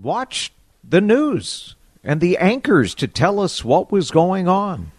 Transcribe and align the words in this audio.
watch 0.00 0.52
the 0.88 1.00
news 1.00 1.74
and 2.04 2.20
the 2.20 2.38
anchors 2.38 2.94
to 2.94 3.08
tell 3.08 3.40
us 3.40 3.64
what 3.64 3.90
was 3.90 4.10
going 4.10 4.48
on. 4.48 4.92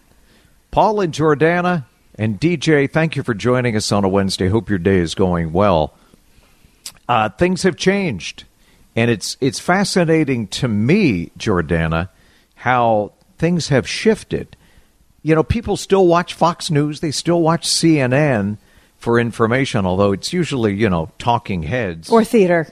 Paul 0.70 1.00
and 1.00 1.12
Jordana 1.12 1.84
and 2.16 2.40
DJ, 2.40 2.90
thank 2.90 3.16
you 3.16 3.22
for 3.22 3.34
joining 3.34 3.76
us 3.76 3.90
on 3.90 4.04
a 4.04 4.08
Wednesday. 4.08 4.48
Hope 4.48 4.68
your 4.68 4.78
day 4.78 4.98
is 4.98 5.14
going 5.14 5.52
well. 5.52 5.94
Uh, 7.08 7.28
things 7.28 7.62
have 7.62 7.76
changed, 7.76 8.44
and 8.94 9.10
it's 9.10 9.36
it's 9.40 9.58
fascinating 9.58 10.46
to 10.46 10.68
me, 10.68 11.30
Jordana, 11.36 12.08
how 12.54 13.12
things 13.36 13.68
have 13.68 13.88
shifted. 13.88 14.56
You 15.22 15.34
know, 15.34 15.42
people 15.42 15.76
still 15.76 16.06
watch 16.06 16.34
Fox 16.34 16.70
News, 16.70 17.00
they 17.00 17.10
still 17.10 17.42
watch 17.42 17.66
CNN 17.66 18.58
for 18.96 19.18
information, 19.18 19.86
although 19.86 20.12
it's 20.12 20.32
usually 20.32 20.74
you 20.74 20.88
know 20.88 21.10
talking 21.18 21.64
heads 21.64 22.10
or 22.10 22.22
theater. 22.24 22.68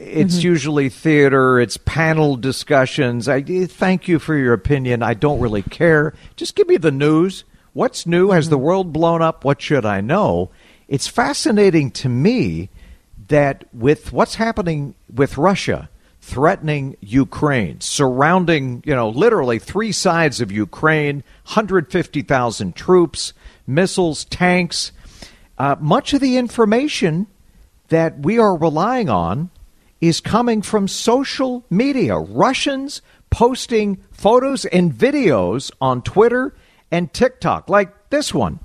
It's 0.00 0.36
mm-hmm. 0.36 0.46
usually 0.46 0.88
theater, 0.88 1.60
it's 1.60 1.76
panel 1.76 2.36
discussions. 2.36 3.28
I 3.28 3.42
thank 3.42 4.08
you 4.08 4.18
for 4.18 4.34
your 4.34 4.54
opinion. 4.54 5.02
I 5.02 5.12
don't 5.12 5.40
really 5.40 5.62
care. 5.62 6.14
Just 6.36 6.56
give 6.56 6.68
me 6.68 6.78
the 6.78 6.90
news. 6.90 7.44
What's 7.74 8.06
new? 8.06 8.28
Mm-hmm. 8.28 8.34
Has 8.34 8.48
the 8.48 8.56
mm-hmm. 8.56 8.64
world 8.64 8.92
blown 8.92 9.20
up? 9.20 9.44
What 9.44 9.60
should 9.60 9.84
I 9.84 10.00
know? 10.00 10.50
It's 10.88 11.06
fascinating 11.06 11.90
to 11.92 12.08
me 12.08 12.70
that 13.28 13.64
with 13.74 14.12
what's 14.12 14.36
happening 14.36 14.94
with 15.12 15.36
Russia 15.36 15.90
threatening 16.20 16.96
Ukraine, 17.00 17.80
surrounding, 17.80 18.82
you 18.84 18.94
know, 18.94 19.08
literally 19.08 19.58
three 19.58 19.92
sides 19.92 20.40
of 20.40 20.52
Ukraine, 20.52 21.16
150,000 21.44 22.76
troops, 22.76 23.32
missiles, 23.66 24.24
tanks, 24.26 24.92
uh, 25.58 25.76
much 25.80 26.12
of 26.12 26.20
the 26.20 26.36
information 26.36 27.26
that 27.88 28.20
we 28.20 28.38
are 28.38 28.56
relying 28.56 29.08
on 29.08 29.50
is 30.01 30.19
coming 30.19 30.61
from 30.61 30.87
social 30.87 31.63
media. 31.69 32.17
Russians 32.17 33.01
posting 33.29 33.97
photos 34.11 34.65
and 34.65 34.93
videos 34.93 35.71
on 35.79 36.01
Twitter 36.01 36.53
and 36.91 37.11
TikTok, 37.13 37.69
like 37.69 37.89
this 38.09 38.33
one. 38.33 38.59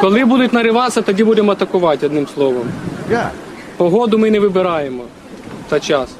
Коли 0.00 0.24
будуть 0.24 0.52
нариватися, 0.52 1.02
тоді 1.02 1.24
будемо 1.24 1.52
атакувати 1.52 2.06
одним 2.06 2.26
словом. 2.26 2.68
Yeah. 3.10 3.30
Погоду 3.76 4.18
ми 4.18 4.30
не 4.30 4.40
вибираємо 4.40 5.04
та 5.68 5.80
час. 5.80 6.10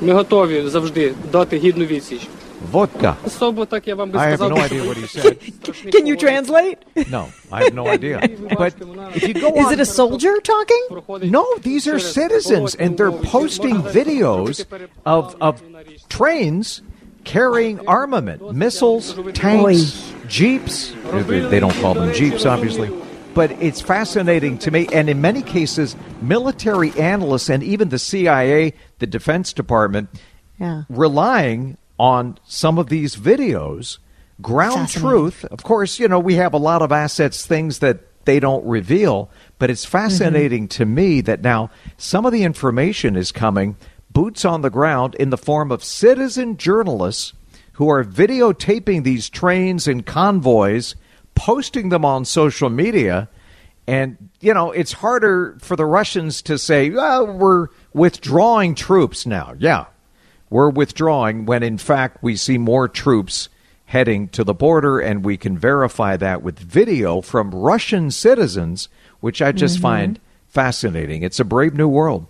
Ми 0.00 0.12
готові 0.12 0.68
завжди 0.68 1.14
дати 1.32 1.56
гідну 1.56 1.84
відсіч. 1.84 2.28
Vodka. 2.59 3.17
I 3.39 4.27
have 4.27 4.39
no 4.39 4.57
idea 4.57 4.85
what 4.85 4.97
he 4.97 5.07
said. 5.07 5.39
Can 5.91 6.05
you 6.05 6.15
translate? 6.17 6.79
No, 7.09 7.29
I 7.51 7.63
have 7.63 7.73
no 7.73 7.87
idea. 7.87 8.19
But 8.57 8.75
if 9.15 9.27
you 9.27 9.33
go 9.33 9.53
Is 9.55 9.71
it 9.71 9.79
a 9.79 9.85
soldier 9.85 10.39
talking? 10.41 10.87
No, 11.29 11.45
these 11.59 11.87
are 11.87 11.99
citizens, 11.99 12.75
and 12.75 12.97
they're 12.97 13.11
posting 13.11 13.81
videos 13.83 14.65
of, 15.05 15.35
of 15.39 15.61
trains 16.09 16.81
carrying 17.23 17.85
armament, 17.87 18.55
missiles, 18.55 19.13
tanks, 19.33 20.13
jeeps. 20.27 20.93
They 21.11 21.59
don't 21.59 21.75
call 21.75 21.93
them 21.93 22.13
jeeps, 22.13 22.45
obviously. 22.45 22.89
But 23.33 23.51
it's 23.61 23.81
fascinating 23.81 24.57
to 24.59 24.71
me. 24.71 24.87
And 24.91 25.09
in 25.09 25.21
many 25.21 25.43
cases, 25.43 25.95
military 26.21 26.91
analysts 26.93 27.49
and 27.49 27.61
even 27.61 27.89
the 27.89 27.99
CIA, 27.99 28.73
the 28.97 29.05
Defense 29.05 29.53
Department, 29.53 30.09
yeah. 30.59 30.83
relying 30.89 31.77
on 31.99 32.37
some 32.45 32.77
of 32.77 32.89
these 32.89 33.15
videos. 33.15 33.97
Ground 34.41 34.89
truth, 34.89 35.45
of 35.45 35.63
course, 35.63 35.99
you 35.99 36.07
know, 36.07 36.19
we 36.19 36.35
have 36.35 36.53
a 36.53 36.57
lot 36.57 36.83
of 36.83 36.91
assets, 36.91 37.45
things 37.45 37.79
that 37.79 38.01
they 38.25 38.39
don't 38.39 38.65
reveal, 38.65 39.31
but 39.57 39.69
it's 39.69 39.85
fascinating 39.85 40.63
mm-hmm. 40.63 40.77
to 40.77 40.85
me 40.85 41.21
that 41.21 41.41
now 41.41 41.71
some 41.97 42.25
of 42.25 42.31
the 42.31 42.43
information 42.43 43.15
is 43.15 43.31
coming 43.31 43.77
boots 44.11 44.45
on 44.45 44.61
the 44.61 44.69
ground 44.69 45.15
in 45.15 45.29
the 45.31 45.37
form 45.37 45.71
of 45.71 45.83
citizen 45.83 46.57
journalists 46.57 47.33
who 47.73 47.89
are 47.89 48.03
videotaping 48.03 49.03
these 49.03 49.29
trains 49.29 49.87
and 49.87 50.05
convoys, 50.05 50.95
posting 51.35 51.89
them 51.89 52.03
on 52.03 52.25
social 52.25 52.69
media. 52.69 53.29
And, 53.87 54.29
you 54.39 54.53
know, 54.53 54.71
it's 54.71 54.91
harder 54.91 55.57
for 55.61 55.75
the 55.75 55.85
Russians 55.85 56.41
to 56.43 56.57
say, 56.57 56.89
well, 56.89 57.27
we're 57.27 57.67
withdrawing 57.93 58.75
troops 58.75 59.25
now. 59.25 59.53
Yeah, 59.57 59.85
we're 60.49 60.69
withdrawing 60.69 61.45
when 61.45 61.63
in 61.63 61.77
fact 61.77 62.21
we 62.21 62.35
see 62.35 62.57
more 62.57 62.87
troops 62.87 63.49
heading 63.87 64.27
to 64.27 64.43
the 64.43 64.53
border, 64.53 64.99
and 64.99 65.23
we 65.23 65.37
can 65.37 65.57
verify 65.57 66.17
that 66.17 66.43
with 66.43 66.59
video 66.59 67.21
from 67.21 67.51
Russian 67.51 68.11
citizens, 68.11 68.89
which 69.21 69.41
I 69.41 69.51
just 69.53 69.75
mm-hmm. 69.75 69.81
find 69.83 70.19
fascinating. 70.47 71.23
It's 71.23 71.39
a 71.39 71.45
brave 71.45 71.73
new 71.73 71.87
world. 71.87 72.27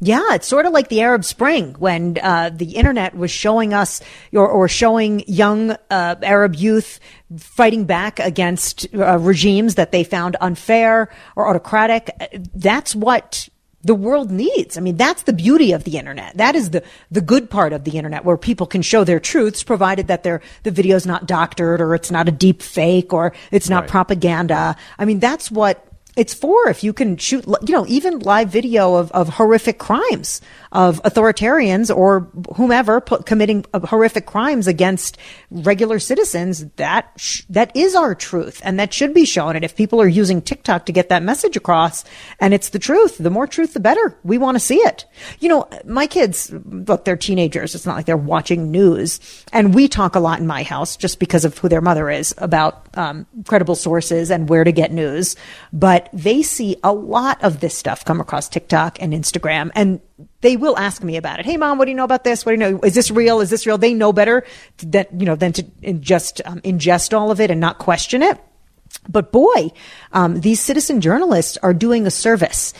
Yeah, 0.00 0.34
it's 0.34 0.48
sort 0.48 0.66
of 0.66 0.72
like 0.72 0.88
the 0.88 1.02
Arab 1.02 1.24
Spring 1.24 1.76
when 1.78 2.18
uh, 2.20 2.50
the 2.52 2.72
internet 2.72 3.14
was 3.14 3.30
showing 3.30 3.72
us 3.72 4.00
or, 4.32 4.48
or 4.48 4.66
showing 4.66 5.22
young 5.28 5.76
uh, 5.90 6.16
Arab 6.22 6.56
youth 6.56 6.98
fighting 7.38 7.84
back 7.84 8.18
against 8.18 8.92
uh, 8.94 9.18
regimes 9.18 9.76
that 9.76 9.92
they 9.92 10.02
found 10.02 10.36
unfair 10.40 11.08
or 11.36 11.48
autocratic. 11.48 12.10
That's 12.52 12.96
what 12.96 13.48
the 13.84 13.94
world 13.94 14.30
needs. 14.30 14.76
I 14.76 14.80
mean, 14.80 14.96
that's 14.96 15.22
the 15.22 15.32
beauty 15.32 15.72
of 15.72 15.84
the 15.84 15.98
internet. 15.98 16.36
That 16.36 16.54
is 16.54 16.70
the, 16.70 16.84
the 17.10 17.20
good 17.20 17.50
part 17.50 17.72
of 17.72 17.84
the 17.84 17.96
internet 17.96 18.24
where 18.24 18.36
people 18.36 18.66
can 18.66 18.82
show 18.82 19.04
their 19.04 19.20
truths 19.20 19.62
provided 19.62 20.06
that 20.06 20.22
their, 20.22 20.40
the 20.62 20.70
video's 20.70 21.06
not 21.06 21.26
doctored 21.26 21.80
or 21.80 21.94
it's 21.94 22.10
not 22.10 22.28
a 22.28 22.32
deep 22.32 22.62
fake 22.62 23.12
or 23.12 23.32
it's 23.50 23.68
not 23.68 23.82
right. 23.82 23.90
propaganda. 23.90 24.76
I 24.98 25.04
mean, 25.04 25.18
that's 25.18 25.50
what 25.50 25.86
it's 26.16 26.34
for 26.34 26.68
if 26.68 26.84
you 26.84 26.92
can 26.92 27.16
shoot, 27.16 27.44
you 27.46 27.74
know, 27.74 27.86
even 27.88 28.18
live 28.20 28.50
video 28.50 28.96
of, 28.96 29.10
of 29.12 29.30
horrific 29.30 29.78
crimes 29.78 30.40
of 30.72 31.02
authoritarians 31.02 31.94
or 31.94 32.20
whomever 32.56 33.00
committing 33.00 33.64
horrific 33.84 34.26
crimes 34.26 34.66
against 34.66 35.18
regular 35.50 35.98
citizens. 35.98 36.64
That, 36.76 37.12
sh- 37.16 37.42
that 37.50 37.76
is 37.76 37.94
our 37.94 38.14
truth 38.14 38.60
and 38.64 38.80
that 38.80 38.92
should 38.92 39.12
be 39.12 39.26
shown. 39.26 39.54
And 39.54 39.64
if 39.64 39.76
people 39.76 40.00
are 40.00 40.08
using 40.08 40.40
TikTok 40.40 40.86
to 40.86 40.92
get 40.92 41.10
that 41.10 41.22
message 41.22 41.56
across 41.56 42.04
and 42.40 42.54
it's 42.54 42.70
the 42.70 42.78
truth, 42.78 43.18
the 43.18 43.30
more 43.30 43.46
truth, 43.46 43.74
the 43.74 43.80
better. 43.80 44.18
We 44.24 44.38
want 44.38 44.56
to 44.56 44.60
see 44.60 44.78
it. 44.78 45.04
You 45.40 45.50
know, 45.50 45.68
my 45.84 46.06
kids, 46.06 46.50
look, 46.64 47.04
they're 47.04 47.16
teenagers. 47.16 47.74
It's 47.74 47.86
not 47.86 47.96
like 47.96 48.06
they're 48.06 48.16
watching 48.16 48.70
news 48.70 49.20
and 49.52 49.74
we 49.74 49.88
talk 49.88 50.14
a 50.14 50.20
lot 50.20 50.40
in 50.40 50.46
my 50.46 50.62
house 50.62 50.96
just 50.96 51.18
because 51.18 51.44
of 51.44 51.56
who 51.58 51.68
their 51.68 51.82
mother 51.82 52.08
is 52.08 52.34
about 52.38 52.88
um, 52.96 53.26
credible 53.46 53.74
sources 53.74 54.30
and 54.30 54.48
where 54.48 54.64
to 54.64 54.72
get 54.72 54.90
news. 54.90 55.36
But 55.72 56.08
they 56.14 56.42
see 56.42 56.76
a 56.82 56.92
lot 56.92 57.44
of 57.44 57.60
this 57.60 57.76
stuff 57.76 58.06
come 58.06 58.20
across 58.20 58.48
TikTok 58.48 59.00
and 59.02 59.12
Instagram 59.12 59.70
and 59.74 60.00
they 60.40 60.56
will 60.56 60.76
ask 60.78 61.02
me 61.02 61.16
about 61.16 61.40
it. 61.40 61.46
Hey 61.46 61.56
mom, 61.56 61.78
what 61.78 61.86
do 61.86 61.90
you 61.90 61.96
know 61.96 62.04
about 62.04 62.24
this? 62.24 62.44
What 62.44 62.52
do 62.52 62.64
you 62.64 62.72
know? 62.72 62.80
Is 62.80 62.94
this 62.94 63.10
real? 63.10 63.40
Is 63.40 63.50
this 63.50 63.66
real? 63.66 63.78
They 63.78 63.94
know 63.94 64.12
better 64.12 64.44
that, 64.78 65.08
you 65.18 65.26
know, 65.26 65.36
than 65.36 65.52
to 65.52 65.62
just 65.94 66.40
um, 66.44 66.60
ingest 66.60 67.16
all 67.16 67.30
of 67.30 67.40
it 67.40 67.50
and 67.50 67.60
not 67.60 67.78
question 67.78 68.22
it. 68.22 68.38
But 69.08 69.32
boy, 69.32 69.70
um, 70.12 70.40
these 70.40 70.60
citizen 70.60 71.00
journalists 71.00 71.56
are 71.62 71.74
doing 71.74 72.06
a 72.06 72.10
service 72.10 72.74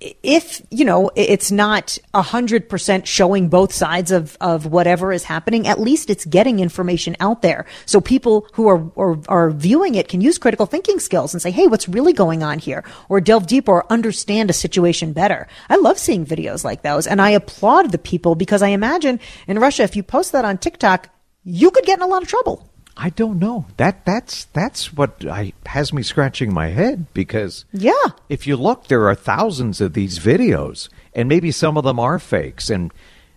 if 0.00 0.60
you 0.70 0.84
know 0.84 1.10
it's 1.16 1.50
not 1.50 1.96
a 2.12 2.20
hundred 2.20 2.68
percent 2.68 3.06
showing 3.06 3.48
both 3.48 3.72
sides 3.72 4.12
of 4.12 4.36
of 4.40 4.66
whatever 4.66 5.10
is 5.10 5.24
happening, 5.24 5.66
at 5.66 5.80
least 5.80 6.10
it's 6.10 6.26
getting 6.26 6.60
information 6.60 7.16
out 7.18 7.40
there. 7.40 7.64
So 7.86 8.00
people 8.00 8.46
who 8.52 8.68
are, 8.68 8.90
are 8.96 9.18
are 9.28 9.50
viewing 9.50 9.94
it 9.94 10.08
can 10.08 10.20
use 10.20 10.36
critical 10.36 10.66
thinking 10.66 11.00
skills 11.00 11.32
and 11.32 11.40
say, 11.40 11.50
"Hey, 11.50 11.66
what's 11.66 11.88
really 11.88 12.12
going 12.12 12.42
on 12.42 12.58
here?" 12.58 12.84
or 13.08 13.20
delve 13.22 13.46
deeper 13.46 13.72
or 13.72 13.92
understand 13.92 14.50
a 14.50 14.52
situation 14.52 15.14
better. 15.14 15.48
I 15.70 15.76
love 15.76 15.98
seeing 15.98 16.26
videos 16.26 16.62
like 16.62 16.82
those, 16.82 17.06
and 17.06 17.22
I 17.22 17.30
applaud 17.30 17.90
the 17.90 17.98
people 17.98 18.34
because 18.34 18.62
I 18.62 18.68
imagine 18.68 19.18
in 19.46 19.58
Russia, 19.58 19.82
if 19.82 19.96
you 19.96 20.02
post 20.02 20.32
that 20.32 20.44
on 20.44 20.58
TikTok, 20.58 21.08
you 21.42 21.70
could 21.70 21.84
get 21.86 21.98
in 21.98 22.02
a 22.02 22.08
lot 22.08 22.22
of 22.22 22.28
trouble. 22.28 22.68
I 22.96 23.10
don't 23.10 23.38
know. 23.38 23.66
That 23.76 24.06
that's 24.06 24.46
that's 24.46 24.92
what 24.92 25.24
I, 25.26 25.52
has 25.66 25.92
me 25.92 26.02
scratching 26.02 26.54
my 26.54 26.68
head 26.68 27.12
because 27.12 27.66
yeah, 27.72 27.92
if 28.28 28.46
you 28.46 28.56
look, 28.56 28.88
there 28.88 29.06
are 29.08 29.14
thousands 29.14 29.80
of 29.80 29.92
these 29.92 30.18
videos, 30.18 30.88
and 31.14 31.28
maybe 31.28 31.50
some 31.50 31.76
of 31.76 31.84
them 31.84 32.00
are 32.00 32.18
fakes, 32.18 32.70
and 32.70 32.92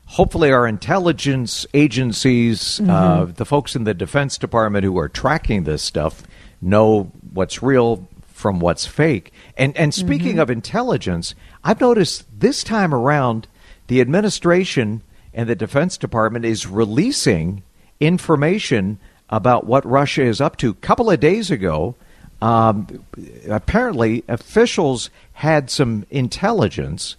hopefully 0.06 0.51
our 0.51 0.65
intelligence 0.65 1.67
agencies, 1.73 2.79
uh, 2.79 2.83
mm-hmm. 2.83 2.91
uh, 2.91 3.25
the 3.25 3.45
folks 3.45 3.75
in 3.75 3.83
the 3.83 3.94
Defense 3.94 4.38
Department 4.38 4.85
who 4.85 4.97
are 4.97 5.09
tracking 5.09 5.65
this 5.65 5.83
stuff, 5.83 6.23
know 6.62 7.12
what's 7.33 7.62
real 7.62 8.07
from 8.27 8.62
what's 8.62 8.85
fake. 8.85 9.33
And 9.57 9.75
and 9.75 9.94
speaking 9.94 10.33
mm-hmm. 10.33 10.39
of 10.39 10.50
intelligence, 10.50 11.35
I've 11.65 11.81
noticed 11.81 12.25
this 12.39 12.63
time 12.63 12.94
around 12.94 13.47
the 13.88 14.00
administration 14.00 15.03
and 15.33 15.50
the 15.50 15.55
Defense 15.55 15.97
Department 15.97 16.45
is 16.45 16.65
releasing 16.65 17.63
information 18.00 19.00
about 19.29 19.65
what 19.65 19.85
Russia 19.85 20.23
is 20.23 20.41
up 20.41 20.57
to. 20.57 20.71
A 20.71 20.75
couple 20.75 21.09
of 21.09 21.19
days 21.19 21.51
ago, 21.51 21.95
um, 22.41 23.03
apparently 23.49 24.23
officials 24.27 25.09
had 25.33 25.69
some 25.69 26.05
intelligence 26.09 27.15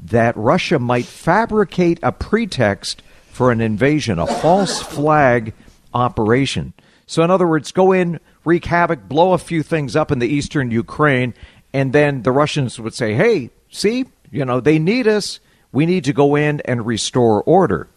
that 0.00 0.36
Russia 0.36 0.78
might 0.78 1.04
fabricate 1.04 1.98
a 2.02 2.12
pretext 2.12 3.02
for 3.30 3.52
an 3.52 3.60
invasion, 3.60 4.18
a 4.18 4.26
false 4.26 4.82
flag 4.82 5.54
operation. 5.94 6.72
So, 7.06 7.22
in 7.22 7.30
other 7.30 7.46
words, 7.46 7.72
go 7.72 7.92
in, 7.92 8.20
wreak 8.44 8.64
havoc, 8.64 9.08
blow 9.08 9.32
a 9.32 9.38
few 9.38 9.62
things 9.62 9.94
up 9.94 10.10
in 10.10 10.18
the 10.18 10.28
eastern 10.28 10.70
Ukraine, 10.70 11.34
and 11.72 11.92
then 11.92 12.22
the 12.22 12.32
Russians 12.32 12.78
would 12.80 12.94
say, 12.94 13.14
hey, 13.14 13.50
see, 13.70 14.06
you 14.30 14.44
know, 14.44 14.60
they 14.60 14.78
need 14.78 15.06
us. 15.06 15.40
We 15.72 15.86
need 15.86 16.04
to 16.04 16.12
go 16.12 16.34
in 16.34 16.60
and 16.62 16.84
restore 16.86 17.42
order. 17.42 17.88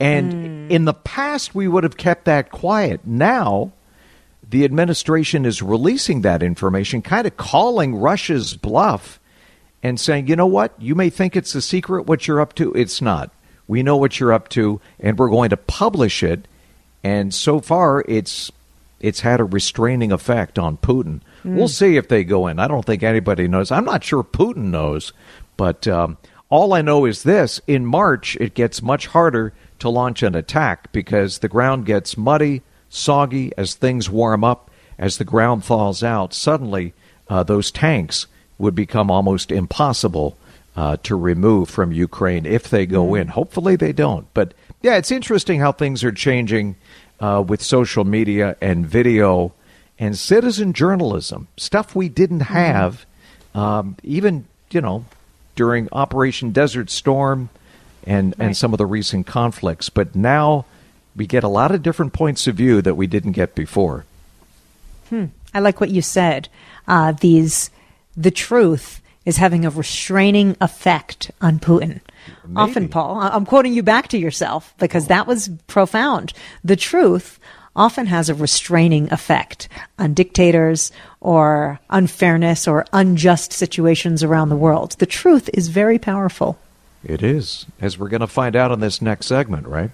And 0.00 0.32
mm. 0.32 0.70
in 0.70 0.84
the 0.84 0.94
past, 0.94 1.54
we 1.54 1.68
would 1.68 1.84
have 1.84 1.96
kept 1.96 2.24
that 2.24 2.50
quiet. 2.50 3.00
Now, 3.04 3.72
the 4.48 4.64
administration 4.64 5.44
is 5.44 5.62
releasing 5.62 6.22
that 6.22 6.42
information, 6.42 7.02
kind 7.02 7.26
of 7.26 7.36
calling 7.36 7.96
Russia's 7.96 8.54
bluff 8.54 9.20
and 9.82 10.00
saying, 10.00 10.26
you 10.26 10.36
know 10.36 10.46
what, 10.46 10.72
you 10.80 10.94
may 10.94 11.10
think 11.10 11.36
it's 11.36 11.54
a 11.54 11.62
secret 11.62 12.06
what 12.06 12.26
you're 12.26 12.40
up 12.40 12.54
to. 12.54 12.72
It's 12.72 13.02
not. 13.02 13.30
We 13.66 13.82
know 13.82 13.96
what 13.96 14.18
you're 14.18 14.32
up 14.32 14.48
to, 14.50 14.80
and 15.00 15.18
we're 15.18 15.30
going 15.30 15.50
to 15.50 15.56
publish 15.56 16.22
it. 16.22 16.46
And 17.02 17.32
so 17.32 17.60
far, 17.60 18.04
it's 18.08 18.50
it's 19.00 19.20
had 19.20 19.40
a 19.40 19.44
restraining 19.44 20.12
effect 20.12 20.58
on 20.58 20.78
Putin. 20.78 21.20
Mm. 21.44 21.56
We'll 21.56 21.68
see 21.68 21.96
if 21.96 22.08
they 22.08 22.24
go 22.24 22.46
in. 22.46 22.58
I 22.58 22.68
don't 22.68 22.84
think 22.84 23.02
anybody 23.02 23.48
knows. 23.48 23.70
I'm 23.70 23.84
not 23.84 24.04
sure 24.04 24.22
Putin 24.22 24.70
knows, 24.70 25.12
but 25.56 25.86
um, 25.86 26.16
all 26.48 26.72
I 26.72 26.82
know 26.82 27.04
is 27.04 27.22
this: 27.22 27.60
in 27.66 27.84
March, 27.84 28.36
it 28.36 28.54
gets 28.54 28.82
much 28.82 29.08
harder 29.08 29.52
to 29.84 29.90
launch 29.90 30.22
an 30.22 30.34
attack 30.34 30.90
because 30.92 31.38
the 31.40 31.48
ground 31.48 31.84
gets 31.84 32.16
muddy, 32.16 32.62
soggy 32.88 33.52
as 33.58 33.74
things 33.74 34.08
warm 34.08 34.42
up. 34.42 34.70
As 34.98 35.18
the 35.18 35.26
ground 35.26 35.62
thaws 35.62 36.02
out, 36.02 36.32
suddenly 36.32 36.94
uh, 37.28 37.42
those 37.42 37.70
tanks 37.70 38.26
would 38.56 38.74
become 38.74 39.10
almost 39.10 39.52
impossible 39.52 40.38
uh, 40.74 40.96
to 41.02 41.14
remove 41.16 41.68
from 41.68 41.92
Ukraine 41.92 42.46
if 42.46 42.70
they 42.70 42.86
go 42.86 43.08
mm. 43.08 43.20
in. 43.20 43.28
Hopefully 43.28 43.76
they 43.76 43.92
don't. 43.92 44.26
But 44.32 44.54
yeah, 44.80 44.96
it's 44.96 45.10
interesting 45.10 45.60
how 45.60 45.72
things 45.72 46.02
are 46.02 46.12
changing 46.12 46.76
uh, 47.20 47.44
with 47.46 47.62
social 47.62 48.04
media 48.04 48.56
and 48.62 48.86
video 48.86 49.52
and 49.98 50.16
citizen 50.16 50.72
journalism, 50.72 51.48
stuff 51.58 51.94
we 51.94 52.08
didn't 52.08 52.38
mm-hmm. 52.38 52.54
have 52.54 53.04
um, 53.54 53.96
even, 54.02 54.46
you 54.70 54.80
know, 54.80 55.04
during 55.56 55.90
Operation 55.92 56.52
Desert 56.52 56.88
Storm 56.88 57.50
and, 58.06 58.34
right. 58.38 58.46
and 58.46 58.56
some 58.56 58.72
of 58.72 58.78
the 58.78 58.86
recent 58.86 59.26
conflicts. 59.26 59.88
But 59.88 60.14
now 60.14 60.66
we 61.16 61.26
get 61.26 61.44
a 61.44 61.48
lot 61.48 61.72
of 61.72 61.82
different 61.82 62.12
points 62.12 62.46
of 62.46 62.56
view 62.56 62.82
that 62.82 62.94
we 62.94 63.06
didn't 63.06 63.32
get 63.32 63.54
before. 63.54 64.04
Hmm. 65.08 65.26
I 65.52 65.60
like 65.60 65.80
what 65.80 65.90
you 65.90 66.02
said. 66.02 66.48
Uh, 66.88 67.12
these, 67.12 67.70
the 68.16 68.30
truth 68.30 69.00
is 69.24 69.36
having 69.36 69.64
a 69.64 69.70
restraining 69.70 70.56
effect 70.60 71.30
on 71.40 71.58
Putin. 71.58 72.00
Maybe. 72.44 72.56
Often, 72.56 72.88
Paul, 72.88 73.18
I'm 73.20 73.46
quoting 73.46 73.74
you 73.74 73.82
back 73.82 74.08
to 74.08 74.18
yourself 74.18 74.74
because 74.78 75.06
that 75.06 75.26
was 75.26 75.48
profound. 75.66 76.32
The 76.62 76.76
truth 76.76 77.38
often 77.76 78.06
has 78.06 78.28
a 78.28 78.34
restraining 78.34 79.12
effect 79.12 79.68
on 79.98 80.14
dictators 80.14 80.92
or 81.20 81.80
unfairness 81.90 82.68
or 82.68 82.86
unjust 82.92 83.52
situations 83.52 84.22
around 84.22 84.48
the 84.48 84.56
world. 84.56 84.92
The 84.98 85.06
truth 85.06 85.50
is 85.52 85.68
very 85.68 85.98
powerful. 85.98 86.58
It 87.04 87.22
is, 87.22 87.66
as 87.80 87.98
we're 87.98 88.08
going 88.08 88.20
to 88.20 88.26
find 88.26 88.56
out 88.56 88.72
in 88.72 88.80
this 88.80 89.02
next 89.02 89.26
segment, 89.26 89.66
right? 89.66 89.90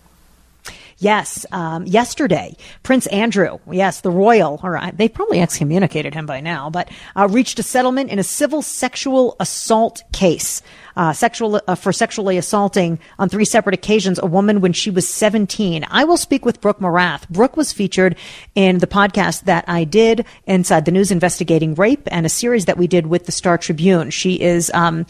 Yes, 1.00 1.46
um, 1.50 1.86
yesterday, 1.86 2.54
Prince 2.82 3.06
Andrew, 3.06 3.58
yes, 3.70 4.02
the 4.02 4.10
royal, 4.10 4.60
or 4.62 4.78
they 4.92 5.08
probably 5.08 5.40
excommunicated 5.40 6.12
him 6.12 6.26
by 6.26 6.40
now, 6.40 6.68
but 6.68 6.90
uh, 7.16 7.26
reached 7.26 7.58
a 7.58 7.62
settlement 7.62 8.10
in 8.10 8.18
a 8.18 8.22
civil 8.22 8.60
sexual 8.60 9.34
assault 9.40 10.02
case. 10.12 10.60
Uh, 10.96 11.14
sexual 11.14 11.58
uh, 11.66 11.74
for 11.74 11.92
sexually 11.92 12.36
assaulting 12.36 12.98
on 13.18 13.30
three 13.30 13.46
separate 13.46 13.72
occasions 13.72 14.18
a 14.18 14.26
woman 14.26 14.60
when 14.60 14.74
she 14.74 14.90
was 14.90 15.08
17. 15.08 15.86
I 15.88 16.04
will 16.04 16.18
speak 16.18 16.44
with 16.44 16.60
Brooke 16.60 16.80
Morath. 16.80 17.26
Brooke 17.30 17.56
was 17.56 17.72
featured 17.72 18.16
in 18.54 18.78
the 18.78 18.86
podcast 18.86 19.44
that 19.44 19.64
I 19.68 19.84
did 19.84 20.26
inside 20.44 20.84
the 20.84 20.90
news 20.90 21.10
investigating 21.10 21.74
rape 21.76 22.06
and 22.10 22.26
a 22.26 22.28
series 22.28 22.66
that 22.66 22.76
we 22.76 22.86
did 22.86 23.06
with 23.06 23.24
the 23.24 23.32
Star 23.32 23.56
Tribune. 23.56 24.10
She 24.10 24.38
is 24.38 24.70
um, 24.74 25.06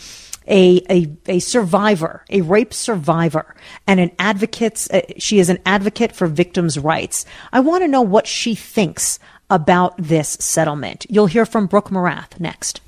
a, 0.50 0.82
a, 0.90 1.16
a 1.26 1.38
survivor, 1.38 2.24
a 2.28 2.40
rape 2.42 2.74
survivor, 2.74 3.54
and 3.86 4.00
an 4.00 4.10
advocate. 4.18 4.86
Uh, 4.92 5.02
she 5.16 5.38
is 5.38 5.48
an 5.48 5.60
advocate 5.64 6.12
for 6.14 6.26
victims' 6.26 6.78
rights. 6.78 7.24
I 7.52 7.60
want 7.60 7.82
to 7.82 7.88
know 7.88 8.02
what 8.02 8.26
she 8.26 8.54
thinks 8.54 9.18
about 9.48 9.96
this 9.96 10.30
settlement. 10.40 11.06
You'll 11.08 11.26
hear 11.26 11.46
from 11.46 11.66
Brooke 11.66 11.90
Morath 11.90 12.38
next. 12.38 12.80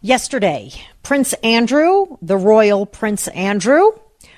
Yesterday, 0.00 0.72
Prince 1.02 1.32
Andrew, 1.44 2.18
the 2.20 2.36
royal 2.36 2.84
Prince 2.84 3.28
Andrew, 3.28 3.92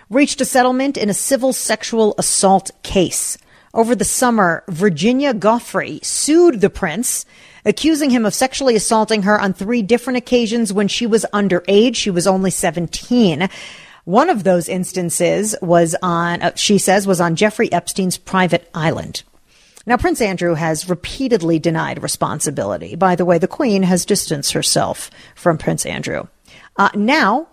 reached 0.09 0.41
a 0.41 0.45
settlement 0.45 0.97
in 0.97 1.11
a 1.11 1.15
civil 1.15 1.53
sexual 1.53 2.15
assault 2.19 2.71
case. 2.83 3.37
Over 3.75 3.95
the 3.95 4.05
summer, 4.05 4.63
Virginia 4.69 5.35
Giuffre 5.35 6.05
sued 6.05 6.61
the 6.61 6.71
prince 6.71 7.27
accusing 7.67 8.09
him 8.11 8.25
of 8.25 8.33
sexually 8.33 8.77
assaulting 8.77 9.23
her 9.23 9.39
on 9.39 9.53
three 9.53 9.83
different 9.83 10.17
occasions 10.17 10.73
when 10.73 10.89
she 10.89 11.07
was 11.07 11.27
underage. 11.35 11.97
She 11.97 12.11
was 12.11 12.27
only 12.27 12.51
17. 12.51 13.49
One 14.05 14.31
of 14.31 14.45
those 14.45 14.69
instances 14.69 15.55
was 15.61 15.97
on, 16.01 16.41
uh, 16.41 16.55
she 16.55 16.79
says, 16.79 17.07
was 17.07 17.21
on 17.21 17.37
Jeffrey 17.37 17.71
Epstein's 17.73 18.17
private 18.17 18.71
island. 18.73 19.25
Now, 19.85 19.97
Prince 19.97 20.21
Andrew 20.21 20.55
has 20.55 20.89
repeatedly 20.89 21.59
denied 21.59 22.03
responsibility. 22.03 22.97
By 22.97 23.17
the 23.17 23.25
way, 23.25 23.39
the 23.39 23.49
Queen 23.49 23.83
has 23.83 24.05
distanced 24.05 24.53
herself 24.53 25.11
from 25.35 25.59
Prince 25.59 25.85
Andrew. 25.85 26.29
Uh, 26.77 26.91
now, 26.95 27.49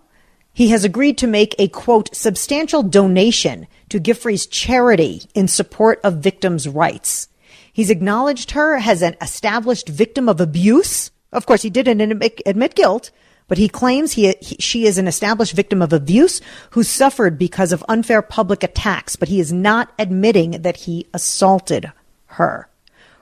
he 0.53 0.69
has 0.69 0.83
agreed 0.83 1.17
to 1.19 1.27
make 1.27 1.55
a 1.57 1.67
quote, 1.67 2.15
substantial 2.15 2.83
donation 2.83 3.67
to 3.89 3.99
Giuffre's 3.99 4.45
charity 4.45 5.23
in 5.33 5.47
support 5.47 5.99
of 6.03 6.17
victims' 6.17 6.67
rights. 6.67 7.27
He's 7.73 7.89
acknowledged 7.89 8.51
her 8.51 8.77
as 8.77 9.01
an 9.01 9.17
established 9.19 9.89
victim 9.89 10.29
of 10.29 10.39
abuse. 10.39 11.09
Of 11.31 11.47
course, 11.47 11.63
he 11.63 11.71
didn't 11.71 11.99
admit, 12.01 12.75
guilt, 12.75 13.09
but 13.47 13.57
he 13.57 13.67
claims 13.67 14.13
he, 14.13 14.33
he, 14.39 14.55
she 14.59 14.85
is 14.85 14.99
an 14.99 15.07
established 15.07 15.53
victim 15.53 15.81
of 15.81 15.91
abuse 15.91 16.39
who 16.71 16.83
suffered 16.83 17.39
because 17.39 17.71
of 17.71 17.83
unfair 17.89 18.21
public 18.21 18.63
attacks, 18.63 19.15
but 19.15 19.27
he 19.27 19.39
is 19.39 19.51
not 19.51 19.91
admitting 19.97 20.61
that 20.61 20.77
he 20.77 21.07
assaulted 21.13 21.91
her. 22.27 22.69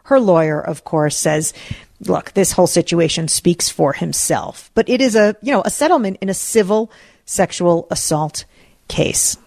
Her 0.03 0.19
lawyer, 0.19 0.59
of 0.59 0.83
course, 0.83 1.15
says, 1.15 1.53
look, 2.01 2.33
this 2.33 2.51
whole 2.51 2.67
situation 2.67 3.29
speaks 3.29 3.69
for 3.69 3.93
himself, 3.93 4.69
but 4.73 4.89
it 4.89 4.99
is 4.99 5.15
a, 5.15 5.37
you 5.41 5.53
know, 5.53 5.61
a 5.63 5.69
settlement 5.69 6.17
in 6.19 6.27
a 6.27 6.33
civil 6.33 6.91
sexual 7.25 7.87
assault 7.89 8.43
case. 8.89 9.37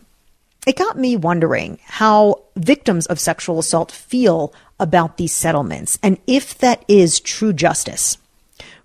It 0.67 0.77
got 0.77 0.97
me 0.97 1.17
wondering 1.17 1.79
how 1.85 2.45
victims 2.57 3.05
of 3.07 3.21
sexual 3.21 3.59
assault 3.59 3.93
feel 3.93 4.55
about 4.79 5.17
these 5.17 5.33
settlements 5.33 5.99
and 6.03 6.19
if 6.27 6.57
that 6.59 6.85
is 6.89 7.21
true 7.21 7.53
justice. 7.53 8.19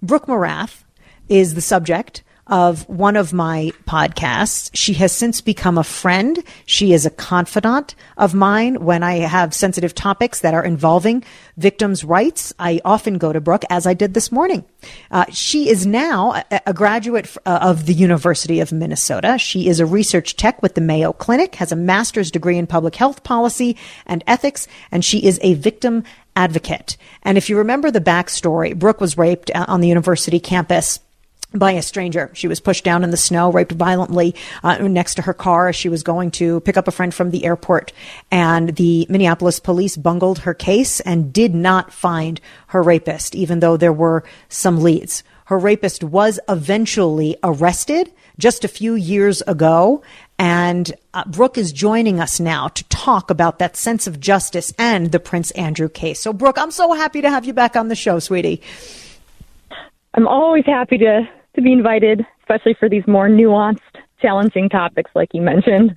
Brooke 0.02 0.28
Morath 0.28 0.84
is 1.28 1.54
the 1.54 1.62
subject 1.62 2.24
of 2.50 2.88
one 2.90 3.16
of 3.16 3.32
my 3.32 3.72
podcasts. 3.88 4.70
She 4.74 4.94
has 4.96 5.12
since 5.12 5.40
become 5.40 5.78
a 5.78 5.84
friend. 5.84 6.44
She 6.66 6.94
is 6.94 7.06
a 7.06 7.12
confidant 7.12 7.96
of 8.18 8.34
mine 8.34 8.84
when 8.84 9.04
I 9.04 9.20
have 9.20 9.54
sensitive 9.54 9.96
topics 9.96 10.42
that 10.42 10.54
are 10.54 10.64
involving 10.64 11.24
victims' 11.58 12.04
rights. 12.04 12.54
I 12.58 12.82
often 12.84 13.18
go 13.18 13.32
to 13.32 13.40
Brooke, 13.40 13.66
as 13.70 13.86
I 13.86 13.94
did 13.94 14.14
this 14.14 14.32
morning. 14.32 14.66
Uh, 15.12 15.26
she 15.30 15.70
is 15.70 15.86
now 15.86 16.44
a, 16.52 16.62
a 16.68 16.74
graduate 16.74 17.36
uh, 17.46 17.60
of 17.62 17.86
the 17.86 17.94
University 17.94 18.60
of 18.60 18.72
Minnesota. 18.72 19.38
She 19.38 19.68
is 19.68 19.80
a 19.80 19.86
research 19.86 20.36
tech 20.36 20.62
with 20.62 20.74
the 20.74 20.82
Mayo 20.82 21.14
Clinic, 21.14 21.56
has 21.56 21.72
a 21.72 21.76
master's 21.76 22.32
degree 22.32 22.58
in 22.58 22.66
public 22.66 22.96
health 22.96 23.24
policy 23.24 23.78
and 24.06 24.24
ethics, 24.26 24.68
and 24.92 25.06
she 25.06 25.26
is 25.26 25.40
a 25.44 25.54
victim 25.56 26.04
advocate. 26.36 26.98
And 27.24 27.38
if 27.38 27.50
you 27.50 27.58
remember 27.58 27.92
the 27.92 28.02
backstory, 28.02 28.78
Brooke 28.78 29.02
was 29.02 29.18
raped 29.18 29.52
uh, 29.54 29.66
on 29.68 29.82
the 29.82 29.90
university 29.90 30.40
campus 30.40 31.00
by 31.54 31.72
a 31.72 31.82
stranger. 31.82 32.30
She 32.34 32.48
was 32.48 32.60
pushed 32.60 32.84
down 32.84 33.04
in 33.04 33.12
the 33.12 33.18
snow, 33.18 33.52
raped 33.52 33.72
violently 33.72 34.36
uh, 34.64 34.78
next 34.88 35.16
to 35.16 35.24
her 35.24 35.34
car 35.34 35.70
as 35.70 35.76
she 35.76 35.90
was 35.90 36.04
going 36.04 36.32
to 36.32 36.60
pick 36.62 36.78
up 36.78 36.88
a 36.88 36.92
friend 36.92 37.14
from 37.14 37.32
the 37.32 37.46
airport. 37.46 37.92
And 38.30 38.76
the 38.76 39.08
Minneapolis 39.10 39.60
police 39.60 39.98
bungled 39.98 40.40
her 40.40 40.54
case 40.54 41.00
and 41.00 41.34
did 41.34 41.56
not 41.56 41.92
find 41.92 42.40
her 42.68 42.84
rapist, 42.84 43.36
even 43.36 43.60
though 43.60 43.78
there 43.78 43.94
were 43.94 44.24
some 44.48 44.82
leads. 44.82 45.24
Her 45.46 45.58
rapist 45.58 46.04
was 46.04 46.40
eventually 46.48 47.36
arrested 47.44 48.14
just 48.38 48.64
a 48.64 48.68
few 48.68 48.94
years 48.94 49.42
ago. 49.42 50.04
And 50.38 50.94
uh, 51.14 51.26
Brooke 51.26 51.58
is 51.58 51.74
joining 51.74 52.20
us 52.20 52.40
now 52.40 52.68
to 52.68 52.84
talk 52.86 53.32
about 53.32 53.58
that 53.60 53.76
sense 53.76 54.06
of 54.06 54.20
justice 54.20 54.72
and 54.78 55.12
the 55.12 55.20
Prince 55.20 55.50
Andrew 55.52 55.90
case. 55.90 56.20
So, 56.20 56.32
Brooke, 56.32 56.60
I'm 56.60 56.72
so 56.72 56.94
happy 56.94 57.22
to 57.22 57.30
have 57.30 57.46
you 57.46 57.54
back 57.54 57.76
on 57.76 57.88
the 57.88 57.96
show, 57.96 58.20
sweetie. 58.20 58.62
I'm 60.14 60.28
always 60.28 60.66
happy 60.66 61.00
to 61.00 61.28
to 61.56 61.62
be 61.62 61.72
invited, 61.72 62.26
especially 62.42 62.76
for 62.80 62.90
these 62.90 63.06
more 63.08 63.30
nuanced 63.30 63.80
challenging 64.22 64.70
topics, 64.70 65.12
like 65.16 65.34
you 65.34 65.42
mentioned. 65.42 65.96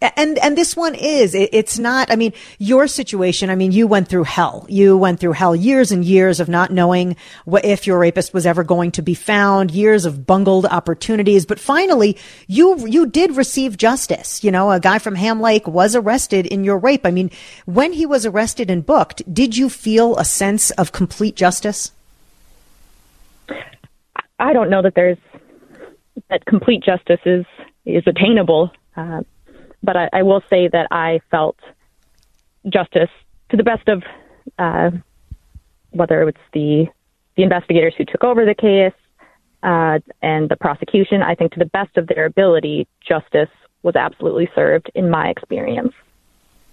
And 0.00 0.38
and 0.38 0.56
this 0.56 0.76
one 0.76 0.94
is 0.94 1.34
it, 1.34 1.50
it's 1.52 1.76
not. 1.76 2.12
I 2.12 2.14
mean, 2.14 2.32
your 2.58 2.86
situation. 2.86 3.50
I 3.50 3.56
mean, 3.56 3.72
you 3.72 3.88
went 3.88 4.06
through 4.06 4.24
hell. 4.24 4.64
You 4.68 4.96
went 4.96 5.18
through 5.18 5.32
hell. 5.32 5.56
Years 5.56 5.90
and 5.90 6.04
years 6.04 6.38
of 6.38 6.48
not 6.48 6.70
knowing 6.70 7.16
what, 7.46 7.64
if 7.64 7.84
your 7.84 7.98
rapist 7.98 8.32
was 8.32 8.46
ever 8.46 8.62
going 8.62 8.92
to 8.92 9.02
be 9.02 9.14
found. 9.14 9.72
Years 9.72 10.04
of 10.04 10.24
bungled 10.24 10.66
opportunities. 10.66 11.46
But 11.46 11.58
finally, 11.58 12.16
you 12.46 12.86
you 12.86 13.06
did 13.06 13.36
receive 13.36 13.76
justice. 13.76 14.44
You 14.44 14.52
know, 14.52 14.70
a 14.70 14.78
guy 14.78 15.00
from 15.00 15.16
Ham 15.16 15.40
Lake 15.40 15.66
was 15.66 15.96
arrested 15.96 16.46
in 16.46 16.62
your 16.62 16.78
rape. 16.78 17.04
I 17.04 17.10
mean, 17.10 17.32
when 17.64 17.92
he 17.92 18.06
was 18.06 18.24
arrested 18.24 18.70
and 18.70 18.86
booked, 18.86 19.22
did 19.34 19.56
you 19.56 19.68
feel 19.68 20.16
a 20.16 20.24
sense 20.24 20.70
of 20.70 20.92
complete 20.92 21.34
justice? 21.34 21.90
I 24.38 24.52
don't 24.52 24.70
know 24.70 24.82
that 24.82 24.94
there's 24.94 25.18
that 26.30 26.44
complete 26.46 26.82
justice 26.82 27.20
is 27.24 27.44
is 27.84 28.02
attainable. 28.06 28.70
Uh, 28.96 29.22
but 29.82 29.96
I, 29.96 30.08
I, 30.12 30.22
will 30.22 30.42
say 30.50 30.68
that 30.68 30.88
I 30.90 31.20
felt 31.30 31.56
justice 32.68 33.10
to 33.50 33.56
the 33.56 33.62
best 33.62 33.88
of 33.88 34.02
uh, 34.58 34.90
whether 35.90 36.28
it's 36.28 36.38
the 36.52 36.86
the 37.36 37.42
investigators 37.42 37.94
who 37.96 38.04
took 38.04 38.24
over 38.24 38.44
the 38.44 38.54
case 38.54 38.92
uh, 39.62 40.00
and 40.22 40.48
the 40.48 40.56
prosecution. 40.56 41.22
I 41.22 41.34
think 41.34 41.52
to 41.52 41.58
the 41.58 41.66
best 41.66 41.96
of 41.96 42.08
their 42.08 42.24
ability, 42.24 42.88
justice 43.06 43.50
was 43.82 43.94
absolutely 43.94 44.50
served 44.54 44.90
in 44.94 45.08
my 45.08 45.28
experience. 45.28 45.94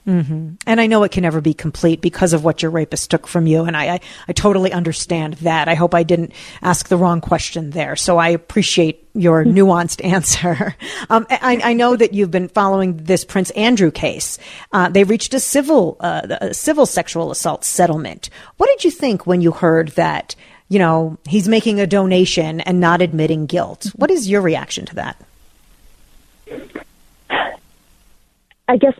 Mm-hmm. 0.07 0.55
And 0.67 0.81
I 0.81 0.85
know 0.85 1.03
it 1.03 1.11
can 1.11 1.23
never 1.23 1.41
be 1.41 1.55
complete 1.55 1.99
because 1.99 2.33
of 2.33 2.43
what 2.43 2.61
your 2.61 2.69
rapist 2.69 3.09
took 3.09 3.25
from 3.25 3.47
you. 3.47 3.63
And 3.63 3.75
I, 3.75 3.95
I, 3.95 3.99
I 4.27 4.33
totally 4.33 4.71
understand 4.71 5.35
that. 5.35 5.67
I 5.67 5.73
hope 5.73 5.95
I 5.95 6.03
didn't 6.03 6.31
ask 6.61 6.87
the 6.87 6.97
wrong 6.97 7.21
question 7.21 7.71
there. 7.71 7.95
So 7.95 8.17
I 8.17 8.29
appreciate 8.29 9.07
your 9.15 9.43
mm-hmm. 9.43 9.57
nuanced 9.57 10.03
answer. 10.11 10.75
Um, 11.09 11.25
I, 11.29 11.59
I, 11.63 11.73
know 11.73 11.95
that 11.95 12.13
you've 12.13 12.31
been 12.31 12.49
following 12.49 12.97
this 12.97 13.25
Prince 13.25 13.49
Andrew 13.51 13.89
case. 13.89 14.37
Uh, 14.71 14.89
they 14.89 15.03
reached 15.03 15.33
a 15.33 15.39
civil, 15.39 15.97
uh, 15.99 16.37
a 16.41 16.53
civil 16.53 16.85
sexual 16.85 17.31
assault 17.31 17.63
settlement. 17.63 18.29
What 18.57 18.67
did 18.67 18.83
you 18.83 18.91
think 18.91 19.25
when 19.25 19.41
you 19.41 19.51
heard 19.51 19.89
that, 19.89 20.35
you 20.69 20.77
know, 20.77 21.17
he's 21.27 21.47
making 21.47 21.79
a 21.79 21.87
donation 21.87 22.61
and 22.61 22.79
not 22.79 23.01
admitting 23.01 23.47
guilt? 23.47 23.87
What 23.95 24.11
is 24.11 24.29
your 24.29 24.41
reaction 24.41 24.85
to 24.85 24.95
that? 24.95 25.21
I 28.67 28.77
guess 28.77 28.93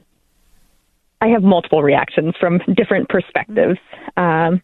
I 1.26 1.30
have 1.30 1.42
multiple 1.42 1.82
reactions 1.82 2.36
from 2.40 2.62
different 2.76 3.10
perspectives. 3.10 3.80
Um, 4.16 4.62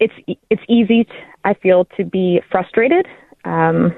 it's 0.00 0.14
it's 0.48 0.62
easy, 0.66 1.06
I 1.44 1.52
feel, 1.52 1.84
to 1.98 2.04
be 2.04 2.40
frustrated 2.50 3.06
um, 3.44 3.94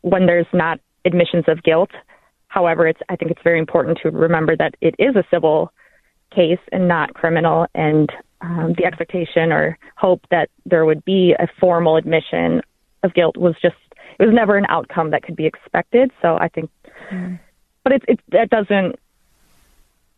when 0.00 0.26
there's 0.26 0.48
not 0.52 0.80
admissions 1.04 1.44
of 1.46 1.62
guilt. 1.62 1.92
However, 2.48 2.88
it's 2.88 2.98
I 3.08 3.14
think 3.14 3.30
it's 3.30 3.42
very 3.44 3.60
important 3.60 3.98
to 4.02 4.10
remember 4.10 4.56
that 4.56 4.74
it 4.80 4.96
is 4.98 5.14
a 5.14 5.22
civil 5.30 5.72
case 6.34 6.58
and 6.72 6.88
not 6.88 7.14
criminal, 7.14 7.68
and 7.72 8.10
um, 8.40 8.74
the 8.76 8.84
expectation 8.84 9.52
or 9.52 9.78
hope 9.96 10.26
that 10.32 10.50
there 10.66 10.84
would 10.84 11.04
be 11.04 11.32
a 11.38 11.46
formal 11.60 11.94
admission 11.94 12.60
of 13.04 13.14
guilt 13.14 13.36
was 13.36 13.54
just 13.62 13.76
it 14.18 14.26
was 14.26 14.34
never 14.34 14.56
an 14.56 14.66
outcome 14.68 15.10
that 15.10 15.22
could 15.22 15.36
be 15.36 15.46
expected. 15.46 16.10
So 16.20 16.36
I 16.40 16.48
think, 16.48 16.70
mm. 17.12 17.38
but 17.84 17.92
it, 17.92 18.04
it 18.08 18.20
that 18.30 18.50
doesn't 18.50 18.96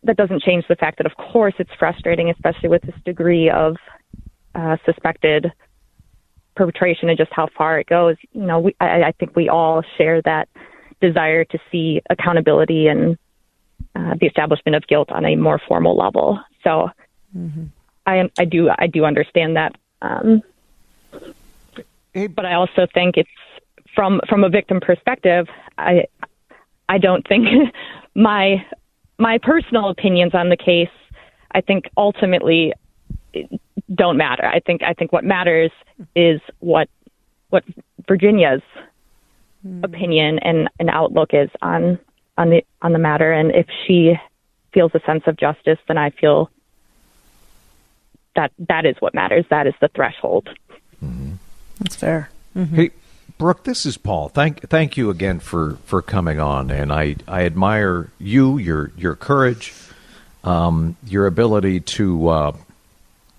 that 0.03 0.17
doesn't 0.17 0.41
change 0.41 0.65
the 0.67 0.75
fact 0.75 0.97
that, 0.97 1.05
of 1.05 1.15
course, 1.15 1.53
it's 1.59 1.71
frustrating, 1.77 2.29
especially 2.29 2.69
with 2.69 2.81
this 2.83 2.95
degree 3.05 3.49
of 3.49 3.77
uh, 4.55 4.77
suspected 4.85 5.51
perpetration 6.55 7.09
and 7.09 7.17
just 7.17 7.31
how 7.31 7.47
far 7.57 7.79
it 7.79 7.87
goes. 7.87 8.15
You 8.31 8.43
know, 8.43 8.59
we, 8.59 8.75
I, 8.79 9.03
I 9.03 9.11
think 9.13 9.35
we 9.35 9.49
all 9.49 9.83
share 9.97 10.21
that 10.23 10.49
desire 11.01 11.43
to 11.45 11.59
see 11.71 12.01
accountability 12.09 12.87
and 12.87 13.17
uh, 13.95 14.15
the 14.19 14.27
establishment 14.27 14.75
of 14.75 14.87
guilt 14.87 15.11
on 15.11 15.25
a 15.25 15.35
more 15.35 15.59
formal 15.67 15.97
level. 15.97 16.39
So, 16.63 16.89
mm-hmm. 17.35 17.65
I 18.05 18.17
am, 18.17 18.29
I 18.37 18.45
do, 18.45 18.69
I 18.77 18.87
do 18.87 19.05
understand 19.05 19.55
that. 19.55 19.75
Um, 20.01 20.43
but 22.13 22.45
I 22.45 22.53
also 22.53 22.85
think 22.93 23.17
it's 23.17 23.29
from 23.95 24.21
from 24.27 24.43
a 24.43 24.49
victim 24.49 24.79
perspective. 24.79 25.47
I 25.77 26.05
I 26.89 26.97
don't 26.97 27.27
think 27.27 27.47
my 28.15 28.65
my 29.17 29.37
personal 29.37 29.89
opinions 29.89 30.33
on 30.33 30.49
the 30.49 30.57
case, 30.57 30.89
I 31.51 31.61
think 31.61 31.89
ultimately 31.97 32.73
don't 33.93 34.17
matter. 34.17 34.45
I 34.45 34.59
think 34.59 34.83
I 34.83 34.93
think 34.93 35.11
what 35.11 35.23
matters 35.23 35.71
is 36.15 36.41
what 36.59 36.89
what 37.49 37.63
Virginia's 38.07 38.61
mm. 39.65 39.83
opinion 39.83 40.39
and, 40.39 40.69
and 40.79 40.89
outlook 40.89 41.33
is 41.33 41.49
on 41.61 41.99
on 42.37 42.49
the 42.49 42.65
on 42.81 42.93
the 42.93 42.99
matter, 42.99 43.31
and 43.31 43.51
if 43.51 43.67
she 43.85 44.15
feels 44.73 44.91
a 44.95 44.99
sense 45.01 45.23
of 45.27 45.37
justice, 45.37 45.77
then 45.87 45.97
I 45.97 46.09
feel 46.09 46.49
that 48.35 48.51
that 48.57 48.85
is 48.85 48.95
what 48.99 49.13
matters. 49.13 49.45
That 49.49 49.67
is 49.67 49.75
the 49.79 49.87
threshold. 49.89 50.49
Mm-hmm. 51.03 51.33
That's 51.79 51.95
fair. 51.95 52.29
Mm-hmm. 52.55 52.75
Hey, 52.75 52.91
Brooke, 53.43 53.65
this 53.65 53.85
is 53.85 53.97
Paul. 53.97 54.29
Thank 54.29 54.69
thank 54.69 54.95
you 54.95 55.09
again 55.09 55.41
for, 55.41 55.75
for 55.83 56.01
coming 56.01 56.39
on, 56.39 56.71
and 56.71 56.93
I, 56.93 57.17
I 57.27 57.43
admire 57.43 58.09
you, 58.17 58.57
your 58.57 58.93
your 58.97 59.17
courage, 59.17 59.73
um, 60.45 60.95
your 61.05 61.27
ability 61.27 61.81
to 61.81 62.29
uh, 62.29 62.51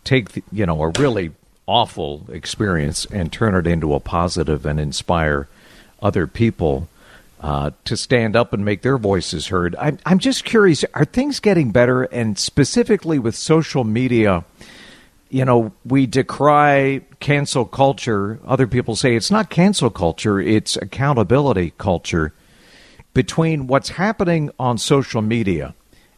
take 0.05 0.33
the, 0.33 0.43
you 0.53 0.67
know 0.67 0.83
a 0.83 0.89
really 0.99 1.33
awful 1.67 2.27
experience 2.29 3.07
and 3.07 3.33
turn 3.33 3.55
it 3.55 3.67
into 3.67 3.95
a 3.95 3.99
positive 3.99 4.67
and 4.67 4.79
inspire 4.79 5.49
other 6.03 6.27
people 6.27 6.87
uh, 7.41 7.71
to 7.87 7.97
stand 7.97 8.37
up 8.37 8.53
and 8.53 8.63
make 8.63 8.83
their 8.83 8.99
voices 8.99 9.47
heard. 9.47 9.75
I'm 9.77 9.99
I'm 10.05 10.19
just 10.19 10.45
curious: 10.45 10.85
are 10.93 11.07
things 11.07 11.41
getting 11.41 11.71
better? 11.71 12.03
And 12.03 12.39
specifically 12.39 13.19
with 13.19 13.35
social 13.35 13.85
media 13.85 14.45
you 15.35 15.45
know, 15.45 15.73
we 15.85 16.07
decry 16.07 17.01
cancel 17.19 17.65
culture. 17.65 18.39
Other 18.47 18.69
people 18.69 18.95
say 18.95 19.17
it's 19.17 19.33
not 19.33 19.51
cancel 19.51 19.91
culture, 19.91 20.39
it's 20.39 20.77
accountability 20.77 21.73
culture 21.77 22.33
between 23.15 23.67
what's 23.67 23.89
happening 23.89 24.53
on 24.61 24.79
social 24.79 25.23
media. 25.23 25.75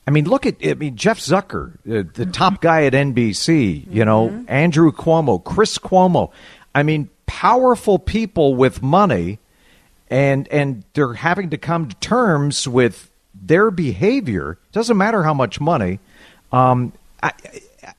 I 0.06 0.10
mean, 0.10 0.26
look 0.26 0.44
at 0.44 0.56
I 0.62 0.74
mean 0.74 0.96
Jeff 0.96 1.18
Zucker, 1.18 1.72
uh, 1.88 2.06
the 2.12 2.26
top 2.26 2.60
guy 2.60 2.84
at 2.84 2.92
NBC, 2.92 3.90
you 3.90 4.04
know, 4.04 4.28
mm-hmm. 4.28 4.44
Andrew 4.48 4.92
Cuomo, 4.92 5.42
Chris 5.42 5.78
Cuomo. 5.78 6.30
I 6.74 6.82
mean, 6.82 7.08
powerful 7.24 7.98
people 7.98 8.54
with 8.54 8.82
money 8.82 9.38
and 10.10 10.46
and 10.48 10.84
they're 10.92 11.14
having 11.14 11.48
to 11.50 11.56
come 11.56 11.88
to 11.88 11.96
terms 11.96 12.68
with 12.68 13.10
their 13.34 13.70
behavior. 13.70 14.58
Doesn't 14.72 14.98
matter 14.98 15.22
how 15.22 15.32
much 15.32 15.58
money. 15.58 16.00
Um, 16.52 16.92
I, 17.22 17.32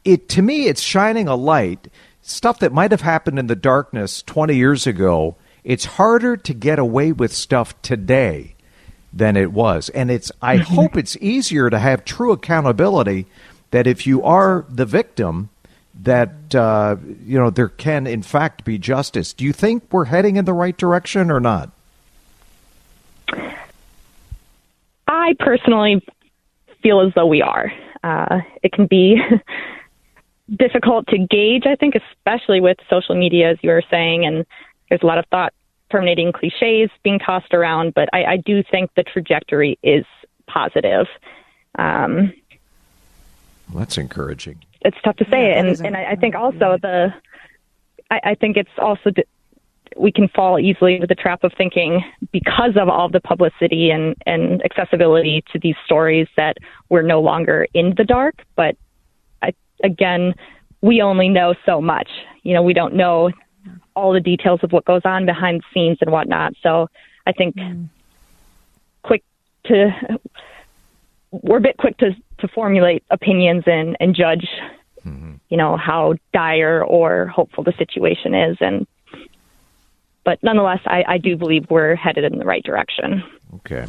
it 0.08 0.30
to 0.30 0.42
me 0.42 0.68
it's 0.68 0.82
shining 0.82 1.28
a 1.28 1.36
light. 1.36 1.88
Stuff 2.22 2.60
that 2.60 2.74
might 2.74 2.92
have 2.92 3.02
happened 3.02 3.40
in 3.40 3.48
the 3.48 3.56
darkness 3.56 4.22
20 4.24 4.56
years 4.56 4.88
ago 4.88 5.36
it's 5.64 5.84
harder 5.84 6.38
to 6.38 6.54
get 6.54 6.80
away 6.80 7.12
with 7.12 7.34
stuff 7.34 7.80
today 7.82 8.56
than 9.12 9.36
it 9.36 9.52
was. 9.52 9.90
And 9.90 10.10
it's 10.10 10.32
i 10.42 10.58
mm-hmm. 10.58 10.74
hope 10.74 10.98
it's 10.98 11.18
easier 11.18 11.70
to 11.70 11.78
have 11.78 12.06
true 12.06 12.32
accountability 12.32 13.28
that 13.72 13.86
if 13.86 14.08
you 14.08 14.24
are 14.24 14.66
the 14.70 14.86
victim 14.86 15.50
that 16.04 16.56
uh, 16.56 16.96
you 17.26 17.38
know 17.38 17.50
there 17.50 17.70
can 17.70 18.08
in 18.08 18.22
fact 18.22 18.64
be 18.64 18.78
justice. 18.78 19.34
Do 19.34 19.44
you 19.44 19.54
think 19.54 19.84
we're 19.92 20.06
heading 20.06 20.36
in 20.36 20.46
the 20.46 20.54
right 20.54 20.78
direction 20.78 21.32
or 21.32 21.40
not? 21.40 21.72
I 25.08 25.36
personally 25.40 26.06
feel 26.82 27.02
as 27.02 27.14
though 27.16 27.26
we 27.26 27.42
are. 27.42 27.72
Uh, 28.04 28.40
it 28.64 28.72
can 28.72 28.86
be 28.86 29.18
difficult 30.56 31.08
to 31.08 31.18
gauge, 31.18 31.64
I 31.66 31.76
think, 31.76 31.96
especially 31.96 32.62
with 32.62 32.78
social 32.90 33.16
media, 33.16 33.52
as 33.52 33.58
you 33.62 33.70
were 33.70 33.84
saying, 33.90 34.26
and 34.26 34.46
there's 34.90 35.02
a 35.04 35.06
lot 35.06 35.18
of 35.18 35.26
thought 35.28 35.54
terminating 35.90 36.32
cliches 36.32 36.90
being 37.04 37.20
tossed 37.20 37.54
around, 37.54 37.94
but 37.94 38.10
I, 38.14 38.24
I 38.26 38.38
do 38.38 38.64
think 38.64 38.92
the 38.96 39.04
trajectory 39.04 39.78
is 39.84 40.06
positive. 40.48 41.08
Um, 41.78 42.34
well, 43.70 43.80
that's 43.80 43.98
encouraging. 43.98 44.64
It's 44.82 44.98
tough 45.04 45.18
to 45.18 45.26
say, 45.26 45.50
yeah, 45.50 45.60
and 45.60 45.80
and 45.86 45.98
I, 45.98 46.12
I, 46.12 46.16
think 46.16 46.36
also 46.36 46.78
the, 46.82 47.14
I, 48.10 48.20
I 48.24 48.36
think 48.36 48.58
it's 48.58 48.70
also 48.78 49.12
we 49.98 50.12
can 50.12 50.28
fall 50.28 50.60
easily 50.60 50.96
into 50.96 51.08
the 51.08 51.16
trap 51.16 51.44
of 51.44 51.52
thinking 51.58 52.04
because 52.32 52.78
of 52.78 52.88
all 52.88 53.10
the 53.10 53.20
publicity 53.20 53.90
and 53.90 54.16
and 54.26 54.64
accessibility 54.64 55.44
to 55.52 55.60
these 55.60 55.76
stories 55.86 56.28
that 56.38 56.58
we're 56.90 57.02
no 57.02 57.22
longer 57.22 57.68
in 57.74 57.94
the 57.98 58.04
dark, 58.04 58.44
but 58.56 58.78
again, 59.84 60.34
we 60.82 61.02
only 61.02 61.30
know 61.30 61.56
so 61.66 61.82
much. 61.82 62.10
You 62.44 62.54
know, 62.54 62.62
we 62.62 62.74
don't 62.74 62.96
know 62.96 63.32
all 63.96 64.14
the 64.14 64.20
details 64.20 64.60
of 64.64 64.72
what 64.72 64.86
goes 64.86 65.02
on 65.06 65.26
behind 65.26 65.62
the 65.62 65.64
scenes 65.74 65.98
and 66.02 66.12
whatnot. 66.12 66.54
So 66.62 66.88
I 67.26 67.32
think 67.32 67.56
mm. 67.56 67.90
quick 69.04 69.24
to 69.66 69.90
we're 71.32 71.58
a 71.58 71.62
bit 71.62 71.78
quick 71.78 71.98
to 71.98 72.16
to 72.40 72.48
formulate 72.48 73.04
opinions 73.10 73.64
and 73.66 73.98
and 74.00 74.16
judge, 74.16 74.48
mm-hmm. 75.06 75.34
you 75.50 75.58
know, 75.58 75.78
how 75.78 76.16
dire 76.34 76.84
or 76.84 77.28
hopeful 77.28 77.64
the 77.64 77.74
situation 77.78 78.34
is, 78.34 78.58
and 78.62 78.88
but 80.24 80.42
nonetheless, 80.44 80.82
I, 80.86 81.04
I 81.08 81.18
do 81.18 81.38
believe 81.38 81.70
we're 81.70 81.96
headed 81.96 82.24
in 82.26 82.38
the 82.38 82.46
right 82.46 82.64
direction. 82.64 83.24
Okay. 83.56 83.86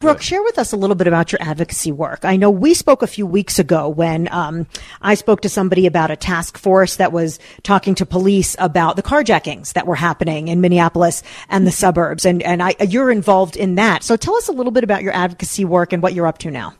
Brooke, 0.00 0.22
share 0.22 0.42
with 0.42 0.58
us 0.58 0.72
a 0.72 0.78
little 0.78 0.96
bit 0.96 1.08
about 1.08 1.30
your 1.30 1.42
advocacy 1.42 1.92
work. 1.92 2.24
I 2.24 2.36
know 2.36 2.50
we 2.50 2.72
spoke 2.72 3.02
a 3.02 3.06
few 3.06 3.26
weeks 3.26 3.58
ago 3.58 3.86
when 3.86 4.32
um, 4.32 4.66
I 5.02 5.12
spoke 5.12 5.42
to 5.42 5.50
somebody 5.50 5.86
about 5.86 6.10
a 6.10 6.16
task 6.16 6.56
force 6.56 6.96
that 6.96 7.12
was 7.12 7.38
talking 7.64 7.94
to 7.96 8.06
police 8.06 8.56
about 8.58 8.96
the 8.96 9.02
carjackings 9.02 9.74
that 9.74 9.86
were 9.86 9.94
happening 9.94 10.48
in 10.48 10.62
Minneapolis 10.62 11.22
and 11.50 11.66
the 11.66 11.70
suburbs, 11.70 12.24
and 12.24 12.42
and 12.44 12.62
I, 12.62 12.76
you're 12.80 13.10
involved 13.10 13.58
in 13.58 13.74
that. 13.74 14.02
So 14.02 14.16
tell 14.16 14.36
us 14.36 14.48
a 14.48 14.52
little 14.52 14.72
bit 14.72 14.84
about 14.84 15.02
your 15.02 15.12
advocacy 15.12 15.66
work 15.66 15.92
and 15.92 16.02
what 16.02 16.14
you're 16.14 16.26
up 16.26 16.38
to 16.38 16.50
now. 16.50 16.72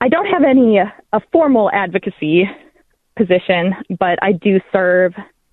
I 0.00 0.08
don't 0.08 0.26
have 0.26 0.44
any 0.44 0.78
uh, 0.78 0.86
a 1.12 1.20
formal 1.32 1.72
advocacy 1.72 2.48
position, 3.16 3.74
but 3.98 4.22
I 4.22 4.30
do 4.30 4.60
serve 4.70 5.12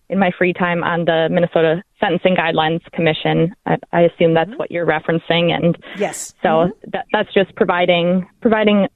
in 0.10 0.20
my 0.20 0.32
free 0.38 0.54
time 0.54 0.84
on 0.84 1.06
the 1.06 1.28
Minnesota 1.30 1.84
Sentencing 2.00 2.36
Guidelines 2.36 2.84
Commission. 2.92 3.54
I, 3.66 3.78
I 3.92 4.02
assume 4.02 4.34
that's 4.34 4.50
mm-hmm. 4.50 4.58
what 4.58 4.72
you're 4.72 4.86
referencing, 4.86 5.52
and 5.52 5.78
yes, 5.98 6.34
so 6.42 6.48
mm-hmm. 6.50 6.90
that, 6.92 7.06
that's 7.12 7.34
just 7.34 7.56
providing 7.56 8.28
providing 8.42 8.88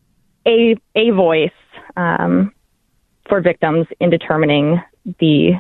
a 0.48 0.76
a 0.96 1.12
voice 1.12 1.50
um, 1.98 2.54
for 3.28 3.42
victims 3.42 3.88
in 4.00 4.10
determining 4.10 4.82
the 5.20 5.52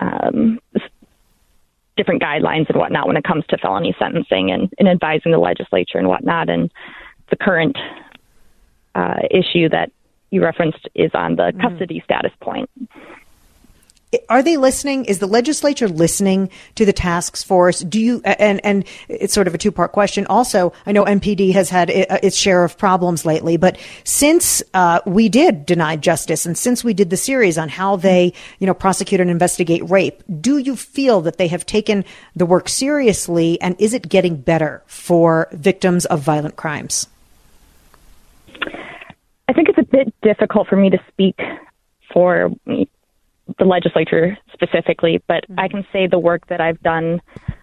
um, 0.00 0.58
different 1.96 2.22
guidelines 2.22 2.68
and 2.68 2.76
whatnot 2.76 3.06
when 3.06 3.16
it 3.16 3.24
comes 3.24 3.44
to 3.48 3.58
felony 3.58 3.94
sentencing 3.98 4.50
and, 4.50 4.72
and 4.78 4.88
advising 4.88 5.32
the 5.32 5.38
legislature 5.38 5.98
and 5.98 6.08
whatnot. 6.08 6.48
And 6.48 6.72
the 7.30 7.36
current 7.36 7.76
uh, 8.94 9.20
issue 9.30 9.68
that 9.68 9.92
you 10.30 10.42
referenced 10.42 10.88
is 10.94 11.10
on 11.14 11.36
the 11.36 11.52
mm-hmm. 11.52 11.60
custody 11.60 12.02
status 12.04 12.32
point 12.40 12.70
are 14.28 14.42
they 14.42 14.56
listening? 14.56 15.06
Is 15.06 15.20
the 15.20 15.26
legislature 15.26 15.88
listening 15.88 16.50
to 16.74 16.84
the 16.84 16.92
task 16.92 17.44
force? 17.44 17.80
Do 17.80 17.98
you, 17.98 18.20
and, 18.24 18.64
and 18.64 18.84
it's 19.08 19.32
sort 19.32 19.46
of 19.46 19.54
a 19.54 19.58
two 19.58 19.72
part 19.72 19.92
question. 19.92 20.26
Also, 20.26 20.72
I 20.84 20.92
know 20.92 21.04
MPD 21.04 21.52
has 21.52 21.70
had 21.70 21.88
its 21.90 22.36
share 22.36 22.64
of 22.64 22.76
problems 22.76 23.24
lately, 23.24 23.56
but 23.56 23.78
since, 24.04 24.62
uh, 24.74 25.00
we 25.06 25.28
did 25.28 25.64
deny 25.64 25.96
justice 25.96 26.44
and 26.44 26.56
since 26.58 26.84
we 26.84 26.92
did 26.92 27.10
the 27.10 27.16
series 27.16 27.56
on 27.56 27.68
how 27.68 27.96
they, 27.96 28.34
you 28.58 28.66
know, 28.66 28.74
prosecute 28.74 29.20
and 29.20 29.30
investigate 29.30 29.88
rape, 29.88 30.22
do 30.40 30.58
you 30.58 30.76
feel 30.76 31.22
that 31.22 31.38
they 31.38 31.48
have 31.48 31.64
taken 31.64 32.04
the 32.36 32.46
work 32.46 32.68
seriously 32.68 33.60
and 33.60 33.76
is 33.78 33.94
it 33.94 34.08
getting 34.08 34.36
better 34.36 34.82
for 34.86 35.48
victims 35.52 36.04
of 36.06 36.20
violent 36.20 36.56
crimes? 36.56 37.06
I 39.48 39.54
think 39.54 39.68
it's 39.68 39.78
a 39.78 39.82
bit 39.82 40.14
difficult 40.22 40.68
for 40.68 40.76
me 40.76 40.90
to 40.90 40.98
speak 41.08 41.38
for 42.12 42.50
the 43.58 43.64
legislature 43.64 44.38
specifically, 44.52 45.22
but 45.26 45.44
mm-hmm. 45.44 45.60
I 45.60 45.68
can 45.68 45.86
say 45.92 46.06
the 46.06 46.18
work 46.18 46.46
that 46.48 46.60
I've 46.60 46.80
done 46.82 47.20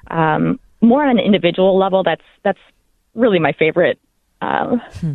um, 0.08 0.60
more 0.82 1.04
on 1.04 1.10
an 1.10 1.20
individual 1.20 1.78
level. 1.78 2.04
That's 2.04 2.24
that's 2.44 2.60
really 3.16 3.40
my 3.40 3.54
favorite 3.54 4.00
uh, 4.42 4.78
hmm. 4.78 5.14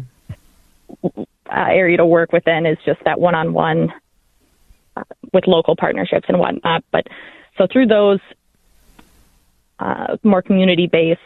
uh, 1.04 1.18
area 1.48 1.96
to 1.96 2.06
work 2.06 2.32
within 2.32 2.66
is 2.66 2.78
just 2.84 3.02
that 3.04 3.18
one-on-one 3.20 3.92
uh, 4.96 5.02
with 5.32 5.46
local 5.46 5.76
partnerships 5.76 6.26
and 6.28 6.38
whatnot. 6.38 6.84
But 6.90 7.06
so 7.56 7.66
through 7.70 7.86
those 7.86 8.20
uh, 9.78 10.16
more 10.22 10.42
community-based 10.42 11.20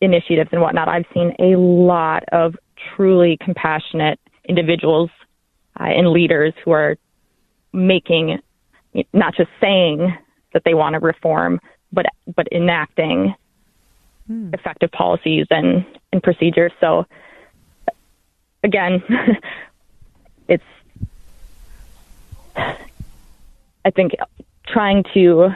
initiatives 0.00 0.50
and 0.52 0.60
whatnot, 0.60 0.88
I've 0.88 1.06
seen 1.14 1.34
a 1.38 1.56
lot 1.56 2.24
of 2.32 2.56
truly 2.94 3.38
compassionate 3.40 4.18
individuals 4.48 5.10
uh, 5.78 5.84
and 5.84 6.08
leaders 6.08 6.52
who 6.64 6.72
are 6.72 6.96
making 7.72 8.38
not 9.12 9.34
just 9.34 9.50
saying 9.60 10.16
that 10.52 10.62
they 10.64 10.74
want 10.74 10.94
to 10.94 11.00
reform, 11.00 11.60
but 11.92 12.06
but 12.36 12.46
enacting 12.52 13.34
hmm. 14.26 14.52
effective 14.52 14.90
policies 14.92 15.46
and, 15.50 15.84
and 16.12 16.22
procedures. 16.22 16.72
So 16.80 17.06
again, 18.62 19.02
it's 20.48 20.64
I 22.56 23.90
think 23.94 24.12
trying 24.66 25.04
to 25.14 25.50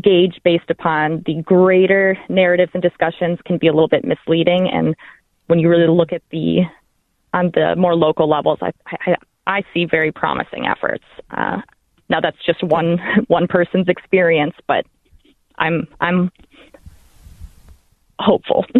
gauge 0.00 0.40
based 0.42 0.70
upon 0.70 1.22
the 1.24 1.42
greater 1.42 2.18
narratives 2.28 2.72
and 2.74 2.82
discussions 2.82 3.38
can 3.44 3.58
be 3.58 3.68
a 3.68 3.72
little 3.72 3.88
bit 3.88 4.04
misleading 4.04 4.68
and 4.68 4.96
when 5.46 5.60
you 5.60 5.68
really 5.68 5.86
look 5.86 6.12
at 6.12 6.22
the 6.30 6.62
on 7.32 7.52
the 7.54 7.76
more 7.76 7.94
local 7.94 8.28
levels 8.28 8.58
I, 8.60 8.72
I, 9.06 9.16
I 9.46 9.62
see 9.72 9.84
very 9.84 10.10
promising 10.10 10.66
efforts. 10.66 11.04
Uh, 11.30 11.60
now 12.08 12.20
that's 12.20 12.42
just 12.44 12.62
one 12.62 12.98
one 13.28 13.46
person's 13.46 13.88
experience, 13.88 14.54
but 14.66 14.86
I'm 15.56 15.86
I'm 16.00 16.30
hopeful. 18.18 18.66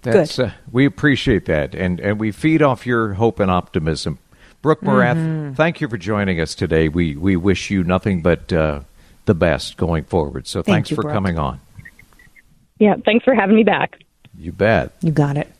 That's 0.00 0.38
uh, 0.38 0.52
we 0.72 0.86
appreciate 0.86 1.44
that, 1.44 1.74
and 1.74 2.00
and 2.00 2.18
we 2.18 2.32
feed 2.32 2.62
off 2.62 2.86
your 2.86 3.14
hope 3.14 3.38
and 3.38 3.50
optimism. 3.50 4.18
Brooke 4.62 4.80
Morath, 4.80 5.16
mm-hmm. 5.16 5.52
thank 5.52 5.82
you 5.82 5.88
for 5.88 5.98
joining 5.98 6.40
us 6.40 6.54
today. 6.54 6.88
We 6.88 7.16
we 7.16 7.36
wish 7.36 7.70
you 7.70 7.84
nothing 7.84 8.22
but 8.22 8.50
uh, 8.50 8.80
the 9.26 9.34
best 9.34 9.76
going 9.76 10.04
forward. 10.04 10.46
So 10.46 10.62
thank 10.62 10.74
thanks 10.74 10.90
you, 10.90 10.96
for 10.96 11.02
Brooke. 11.02 11.14
coming 11.14 11.38
on. 11.38 11.60
Yeah, 12.78 12.94
thanks 13.04 13.26
for 13.26 13.34
having 13.34 13.56
me 13.56 13.62
back. 13.62 14.00
You 14.38 14.52
bet. 14.52 14.92
You 15.02 15.12
got 15.12 15.36
it. 15.36 15.52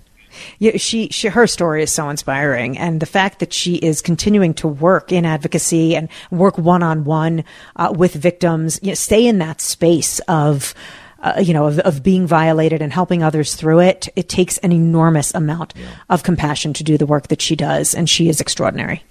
Yeah, 0.59 0.77
she, 0.77 1.09
she, 1.09 1.29
her 1.29 1.47
story 1.47 1.83
is 1.83 1.91
so 1.91 2.09
inspiring, 2.09 2.79
and 2.79 3.01
the 3.01 3.07
fact 3.07 3.39
that 3.41 3.53
she 3.53 3.77
is 3.77 4.01
continuing 4.01 4.55
to 4.55 4.69
work 4.69 5.13
in 5.13 5.25
advocacy 5.25 5.97
and 5.97 6.09
work 6.31 6.59
one 6.59 6.83
on 6.83 7.05
one 7.05 7.45
with 7.93 8.15
victims, 8.15 8.79
you 8.83 8.89
know, 8.89 8.95
stay 8.95 9.27
in 9.27 9.39
that 9.39 9.61
space 9.61 10.21
of. 10.21 10.75
Uh, 11.21 11.41
you 11.41 11.55
know, 11.55 11.69
of, 11.69 11.79
of, 11.79 12.03
being 12.03 12.27
violated 12.27 12.83
and 12.83 12.93
helping 12.93 13.23
others 13.23 13.55
through 13.55 13.81
it, 13.81 14.11
it 14.15 14.29
takes 14.29 14.59
an 14.59 14.71
enormous 14.73 15.33
amount 15.35 15.73
yeah. 15.75 15.87
of 16.11 16.23
compassion 16.23 16.75
to 16.75 16.85
do 16.85 16.99
the 16.99 17.07
work 17.07 17.29
that 17.29 17.41
she 17.41 17.57
does, 17.57 17.95
and 17.95 18.11
she 18.11 18.29
is 18.29 18.43
extraordinary. 18.43 19.03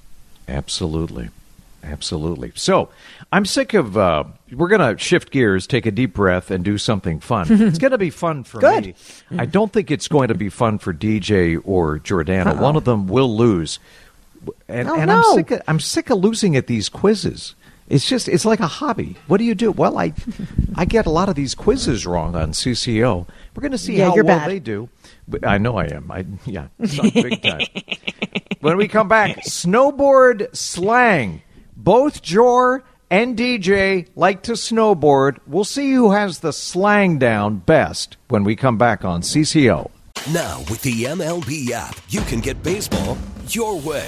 Absolutely. 0.48 1.30
Absolutely. 1.84 2.54
So 2.56 2.90
I'm 3.32 3.46
sick 3.46 3.74
of. 3.74 3.98
Uh, 3.98 4.24
we're 4.52 4.70
going 4.70 4.96
to 4.96 5.02
shift 5.02 5.32
gears, 5.32 5.68
take 5.68 5.86
a 5.86 5.92
deep 5.92 6.14
breath, 6.14 6.50
and 6.50 6.64
do 6.64 6.78
something 6.78 7.20
fun. 7.20 7.48
it's 7.50 7.78
going 7.78 7.92
to 7.92 7.98
be 7.98 8.10
fun 8.10 8.44
for 8.44 8.60
Good. 8.60 8.86
me. 8.86 8.96
I 9.38 9.46
don't 9.46 9.72
think 9.72 9.92
it's 9.92 10.08
going 10.08 10.30
to 10.30 10.36
be 10.36 10.50
fun 10.50 10.78
for 10.78 10.94
DJ 10.94 11.62
or 11.64 12.00
Jordana. 12.00 12.48
Uh-oh. 12.48 12.62
One 12.62 12.76
of 12.76 12.86
them 12.86 13.08
will 13.08 13.36
lose, 13.36 13.80
and, 14.68 14.90
oh, 14.90 14.96
and 14.96 15.08
no. 15.08 15.18
I'm 15.18 15.36
sick. 15.36 15.52
Of, 15.52 15.62
I'm 15.68 15.80
sick 15.80 16.10
of 16.10 16.20
losing 16.20 16.56
at 16.56 16.68
these 16.68 16.90
quizzes. 16.90 17.56
It's 17.90 18.08
just 18.08 18.28
it's 18.28 18.46
like 18.46 18.60
a 18.60 18.68
hobby. 18.68 19.18
What 19.28 19.38
do 19.38 19.44
you 19.44 19.54
do? 19.54 19.72
Well, 19.72 20.00
I 20.00 20.14
I 20.76 20.86
get 20.86 21.06
a 21.06 21.12
lot 21.12 21.30
of 21.30 21.36
these 21.36 21.54
quizzes 21.54 22.08
wrong 22.08 22.36
on 22.36 22.52
CCO. 22.52 23.28
We're 23.56 23.62
going 23.62 23.72
to 23.72 23.78
see 23.78 23.98
yeah, 23.98 24.10
how 24.10 24.16
well 24.16 24.24
bad. 24.24 24.50
they 24.50 24.60
do. 24.60 24.90
But 25.28 25.46
I 25.46 25.60
know 25.60 25.78
I 25.78 25.86
am. 25.86 26.12
I 26.12 26.26
yeah, 26.46 26.70
big 26.80 27.44
time. 27.44 27.62
when 28.62 28.78
we 28.78 28.88
come 28.88 29.08
back, 29.08 29.44
snowboard 29.44 30.56
slang. 30.56 31.43
Both 31.84 32.22
Jor 32.22 32.86
and 33.12 33.38
DJ 33.38 34.08
like 34.16 34.44
to 34.44 34.54
snowboard. 34.54 35.40
We'll 35.46 35.66
see 35.66 35.92
who 35.92 36.12
has 36.12 36.40
the 36.40 36.54
slang 36.54 37.20
down 37.20 37.58
best 37.58 38.16
when 38.30 38.46
we 38.46 38.56
come 38.56 38.78
back 38.78 39.04
on 39.04 39.20
CCO. 39.20 39.92
Now, 40.32 40.60
with 40.70 40.82
the 40.84 41.04
MLB 41.04 41.72
app, 41.72 42.00
you 42.08 42.22
can 42.22 42.40
get 42.40 42.64
baseball 42.64 43.18
your 43.50 43.78
way. 43.82 44.08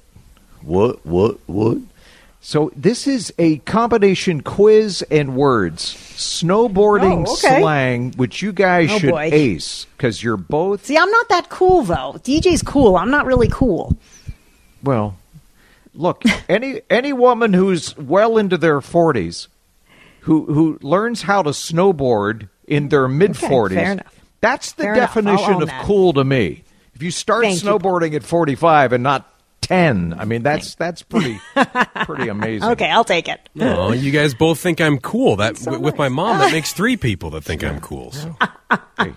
What, 0.61 1.05
what, 1.05 1.37
what? 1.47 1.77
So 2.43 2.71
this 2.75 3.05
is 3.05 3.31
a 3.37 3.57
combination 3.59 4.41
quiz 4.41 5.03
and 5.11 5.35
words, 5.35 5.93
snowboarding 6.15 7.27
Oh, 7.27 7.33
okay. 7.33 7.59
slang, 7.61 8.13
which 8.13 8.41
you 8.41 8.51
guys 8.51 8.89
Oh, 8.91 8.97
should 8.99 9.11
boy. 9.11 9.29
ace 9.31 9.85
because 9.95 10.23
you're 10.23 10.37
both. 10.37 10.85
See, 10.85 10.97
I'm 10.97 11.11
not 11.11 11.29
that 11.29 11.49
cool 11.49 11.83
though. 11.83 12.15
DJ's 12.23 12.63
cool. 12.63 12.97
I'm 12.97 13.11
not 13.11 13.27
really 13.27 13.47
cool. 13.47 13.95
Well, 14.83 15.15
look, 15.93 16.23
any 16.49 16.81
any 16.89 17.13
woman 17.13 17.53
who's 17.53 17.95
well 17.97 18.37
into 18.37 18.57
their 18.57 18.81
forties, 18.81 19.47
who 20.21 20.45
who 20.45 20.79
learns 20.81 21.21
how 21.21 21.43
to 21.43 21.51
snowboard 21.51 22.49
in 22.67 22.89
their 22.89 23.07
mid 23.07 23.37
forties, 23.37 23.77
fair 23.77 23.91
enough. 23.93 24.19
that's 24.41 24.71
the 24.73 24.83
Fair 24.83 24.95
definition 24.95 25.61
of 25.61 25.67
that. 25.67 25.83
cool 25.83 26.13
to 26.13 26.23
me. 26.23 26.63
If 26.95 27.03
you 27.03 27.11
start 27.11 27.43
Thank 27.43 27.63
you, 27.63 27.69
snowboarding 27.69 28.15
at 28.15 28.23
forty 28.23 28.55
five 28.55 28.93
and 28.93 29.03
not 29.03 29.30
ten, 29.71 30.13
I 30.19 30.25
mean 30.25 30.43
that's 30.43 30.75
that's 30.75 31.01
pretty 31.01 31.39
pretty 32.05 32.27
amazing. 32.27 32.69
Okay, 32.71 32.89
I'll 32.89 33.03
take 33.03 33.27
it. 33.27 33.39
Oh, 33.59 33.91
you 33.93 34.11
guys 34.11 34.33
both 34.33 34.59
think 34.59 34.81
I'm 34.81 34.97
cool. 34.99 35.37
That 35.37 35.57
so 35.57 35.79
with 35.79 35.97
my 35.97 36.09
mom, 36.09 36.39
that 36.39 36.51
makes 36.57 36.73
three 36.73 36.97
people 36.97 37.29
that 37.31 37.43
think 37.43 37.63
I'm 37.63 37.79
cool. 37.79 38.11
So. 38.11 38.35
Hey, 38.97 39.13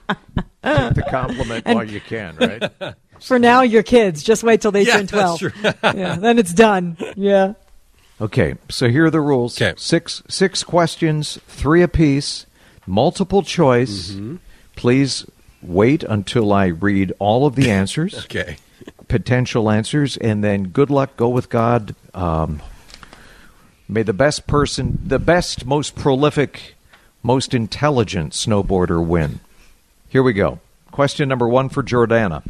take 0.62 0.95
the 0.95 1.05
compliment 1.11 1.67
while 1.67 1.85
you 1.85 2.01
can, 2.01 2.37
right? 2.37 2.95
For 3.21 3.38
now, 3.38 3.62
your 3.62 3.83
kids. 3.83 4.23
Just 4.23 4.43
wait 4.43 4.61
till 4.61 4.73
they 4.73 4.83
Yeah, 4.83 4.99
turn 4.99 5.07
twelve. 5.07 5.40
that's 5.40 5.79
true. 5.81 5.90
yeah, 6.01 6.17
then 6.17 6.38
it's 6.38 6.53
done. 6.53 6.97
Yeah. 7.17 7.55
Okay, 8.21 8.55
so 8.69 8.88
here 8.88 9.07
are 9.07 9.11
the 9.11 9.21
rules. 9.21 9.61
Okay. 9.61 9.75
Six 9.77 10.23
six 10.29 10.62
questions, 10.62 11.38
three 11.49 11.83
apiece, 11.83 12.47
multiple 12.87 13.43
choice. 13.43 14.12
Mm-hmm. 14.12 14.37
Please 14.77 15.27
wait 15.62 16.03
until 16.05 16.53
I 16.53 16.67
read 16.67 17.12
all 17.19 17.47
of 17.47 17.55
the 17.57 17.71
answers, 17.71 18.25
Okay. 18.27 18.57
Potential 19.14 19.70
answers, 19.70 20.16
and 20.16 20.42
then 20.42 20.64
good 20.64 20.90
luck. 20.90 21.16
Go 21.16 21.29
with 21.29 21.48
God. 21.48 21.94
Um, 22.14 22.61
may 23.88 24.03
the 24.03 24.12
best 24.12 24.48
person, 24.48 24.98
the 25.07 25.20
best, 25.20 25.64
most 25.64 25.94
prolific, 25.94 26.74
most 27.22 27.55
intelligent 27.55 28.33
snowboarder 28.33 29.07
win. 29.07 29.38
Here 30.09 30.24
we 30.24 30.33
go. 30.33 30.59
Question 30.90 31.29
number 31.29 31.48
one 31.48 31.68
for 31.68 31.81
Jordana. 31.85 32.42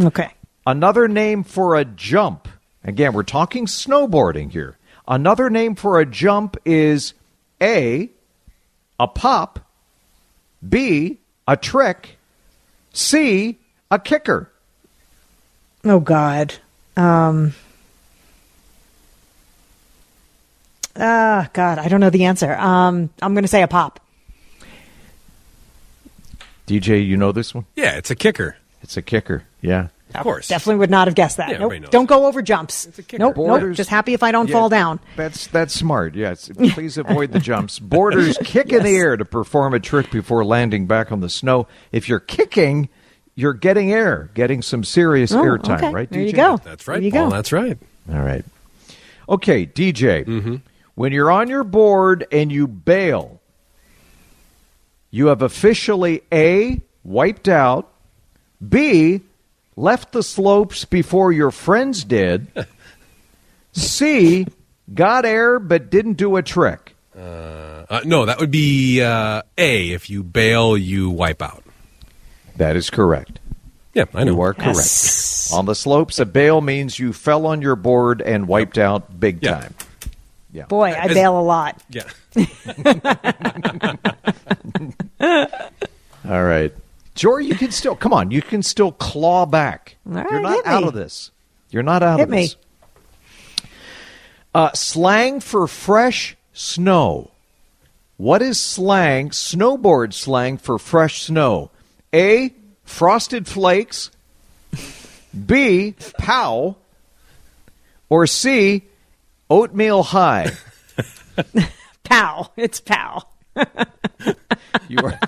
Okay. 0.00 0.30
Another 0.64 1.08
name 1.08 1.42
for 1.42 1.74
a 1.74 1.84
jump. 1.84 2.46
Again, 2.84 3.12
we're 3.12 3.24
talking 3.24 3.66
snowboarding 3.66 4.52
here. 4.52 4.78
Another 5.08 5.50
name 5.50 5.74
for 5.74 5.98
a 5.98 6.06
jump 6.06 6.56
is 6.64 7.12
A, 7.60 8.08
a 9.00 9.08
pop, 9.08 9.58
B, 10.66 11.18
a 11.48 11.56
trick, 11.56 12.18
C, 12.92 13.58
a 13.90 13.98
kicker. 13.98 14.51
Oh 15.84 16.00
God. 16.00 16.54
Um. 16.96 17.54
Ah, 20.94 21.48
God, 21.54 21.78
I 21.78 21.88
don't 21.88 22.00
know 22.00 22.10
the 22.10 22.24
answer. 22.24 22.52
Um, 22.54 23.08
I'm 23.22 23.32
going 23.34 23.44
to 23.44 23.48
say 23.48 23.62
a 23.62 23.68
pop. 23.68 23.98
DJ, 26.66 27.06
you 27.06 27.16
know 27.16 27.32
this 27.32 27.54
one? 27.54 27.64
Yeah, 27.76 27.96
it's 27.96 28.10
a 28.10 28.14
kicker. 28.14 28.56
It's 28.82 28.96
a 28.96 29.02
kicker. 29.02 29.44
Yeah. 29.62 29.88
Of 30.14 30.22
course. 30.22 30.48
Definitely 30.48 30.80
would 30.80 30.90
not 30.90 31.08
have 31.08 31.14
guessed 31.14 31.38
that. 31.38 31.48
Yeah, 31.48 31.58
nope. 31.58 31.72
Don't 31.90 32.04
go 32.06 32.26
over 32.26 32.42
jumps. 32.42 32.84
It's 32.84 32.98
a 32.98 33.02
kicker. 33.02 33.18
Nope. 33.22 33.36
Nope. 33.38 33.72
Just 33.74 33.88
happy 33.88 34.12
if 34.12 34.22
I 34.22 34.30
don't 34.30 34.48
Yeah, 34.48 34.52
fall 34.52 34.68
down. 34.68 35.00
That's 35.16 35.46
that's 35.46 35.72
smart. 35.72 36.14
Yes. 36.14 36.50
Please 36.54 36.98
avoid 36.98 37.32
the 37.32 37.38
jumps. 37.38 37.78
Borders 37.78 38.36
kick 38.44 38.70
in 38.72 38.82
the 38.82 38.94
air 38.94 39.16
to 39.16 39.24
perform 39.24 39.72
a 39.72 39.80
trick 39.80 40.10
before 40.10 40.44
landing 40.44 40.86
back 40.86 41.10
on 41.10 41.20
the 41.20 41.30
snow. 41.30 41.66
If 41.92 42.10
you're 42.10 42.20
kicking, 42.20 42.90
you're 43.34 43.54
getting 43.54 43.92
air, 43.92 44.30
getting 44.34 44.62
some 44.62 44.84
serious 44.84 45.32
Oh, 45.32 45.42
airtime, 45.42 45.76
okay. 45.76 45.90
right? 45.92 46.10
There 46.10 46.20
you 46.22 46.32
go. 46.32 46.58
That's 46.58 46.86
right, 46.86 46.96
There 46.96 47.02
you 47.04 47.10
Paul. 47.12 47.30
go. 47.30 47.36
That's 47.36 47.52
right. 47.52 47.78
All 48.12 48.20
right. 48.20 48.44
Okay, 49.28 49.66
DJ. 49.66 50.24
Mm-hmm. 50.24 50.56
When 50.94 51.12
you're 51.12 51.30
on 51.30 51.48
your 51.48 51.64
board 51.64 52.26
and 52.30 52.52
you 52.52 52.66
bail, 52.66 53.40
you 55.10 55.26
have 55.28 55.40
officially 55.42 56.22
A, 56.32 56.80
wiped 57.04 57.48
out, 57.48 57.88
B, 58.66 59.22
left 59.76 60.12
the 60.12 60.22
slopes 60.22 60.84
before 60.84 61.32
your 61.32 61.50
friends 61.50 62.04
did, 62.04 62.46
C, 63.72 64.46
got 64.92 65.24
air 65.24 65.58
but 65.58 65.90
didn't 65.90 66.14
do 66.14 66.36
a 66.36 66.42
trick. 66.42 66.94
Uh, 67.18 68.00
no, 68.04 68.26
that 68.26 68.38
would 68.40 68.50
be 68.50 69.02
uh, 69.02 69.42
A. 69.58 69.90
If 69.90 70.08
you 70.10 70.22
bail, 70.22 70.76
you 70.76 71.10
wipe 71.10 71.42
out. 71.42 71.61
That 72.56 72.76
is 72.76 72.90
correct. 72.90 73.38
Yeah, 73.94 74.04
I 74.14 74.24
know. 74.24 74.32
You 74.32 74.40
are 74.42 74.54
correct. 74.54 74.76
Yes. 74.78 75.52
On 75.52 75.66
the 75.66 75.74
slopes, 75.74 76.18
a 76.18 76.24
bail 76.26 76.60
means 76.60 76.98
you 76.98 77.12
fell 77.12 77.46
on 77.46 77.60
your 77.60 77.76
board 77.76 78.22
and 78.22 78.48
wiped 78.48 78.78
out 78.78 79.20
big 79.20 79.42
Yeah. 79.42 79.60
time. 79.60 79.74
Yeah. 80.52 80.64
Boy, 80.66 80.90
I 80.90 81.06
As- 81.06 81.14
bail 81.14 81.38
a 81.38 81.42
lot. 81.42 81.80
Yeah. 81.90 82.04
All 85.20 86.44
right. 86.44 86.72
Jory, 87.14 87.46
you 87.46 87.54
can 87.54 87.70
still 87.70 87.94
come 87.94 88.12
on. 88.12 88.30
You 88.30 88.40
can 88.42 88.62
still 88.62 88.92
claw 88.92 89.44
back. 89.46 89.96
All 90.06 90.14
You're 90.14 90.24
right, 90.24 90.42
not 90.42 90.66
out 90.66 90.82
me. 90.82 90.88
of 90.88 90.94
this. 90.94 91.30
You're 91.70 91.82
not 91.82 92.02
out 92.02 92.18
Hit 92.18 92.24
of 92.24 92.30
me. 92.30 92.42
this. 92.42 92.56
Uh, 94.54 94.70
slang 94.72 95.40
for 95.40 95.66
fresh 95.66 96.36
snow. 96.52 97.30
What 98.18 98.40
is 98.42 98.60
slang, 98.60 99.30
snowboard 99.30 100.12
slang 100.14 100.58
for 100.58 100.78
fresh 100.78 101.22
snow? 101.22 101.70
A. 102.14 102.54
Frosted 102.84 103.46
flakes. 103.46 104.10
B. 105.46 105.94
Pow. 106.18 106.76
Or 108.08 108.26
C. 108.26 108.82
Oatmeal 109.48 110.02
high. 110.02 110.52
Pow. 112.04 112.50
It's 112.56 112.80
pow. 112.80 113.22
You 114.88 114.98
are. 114.98 115.18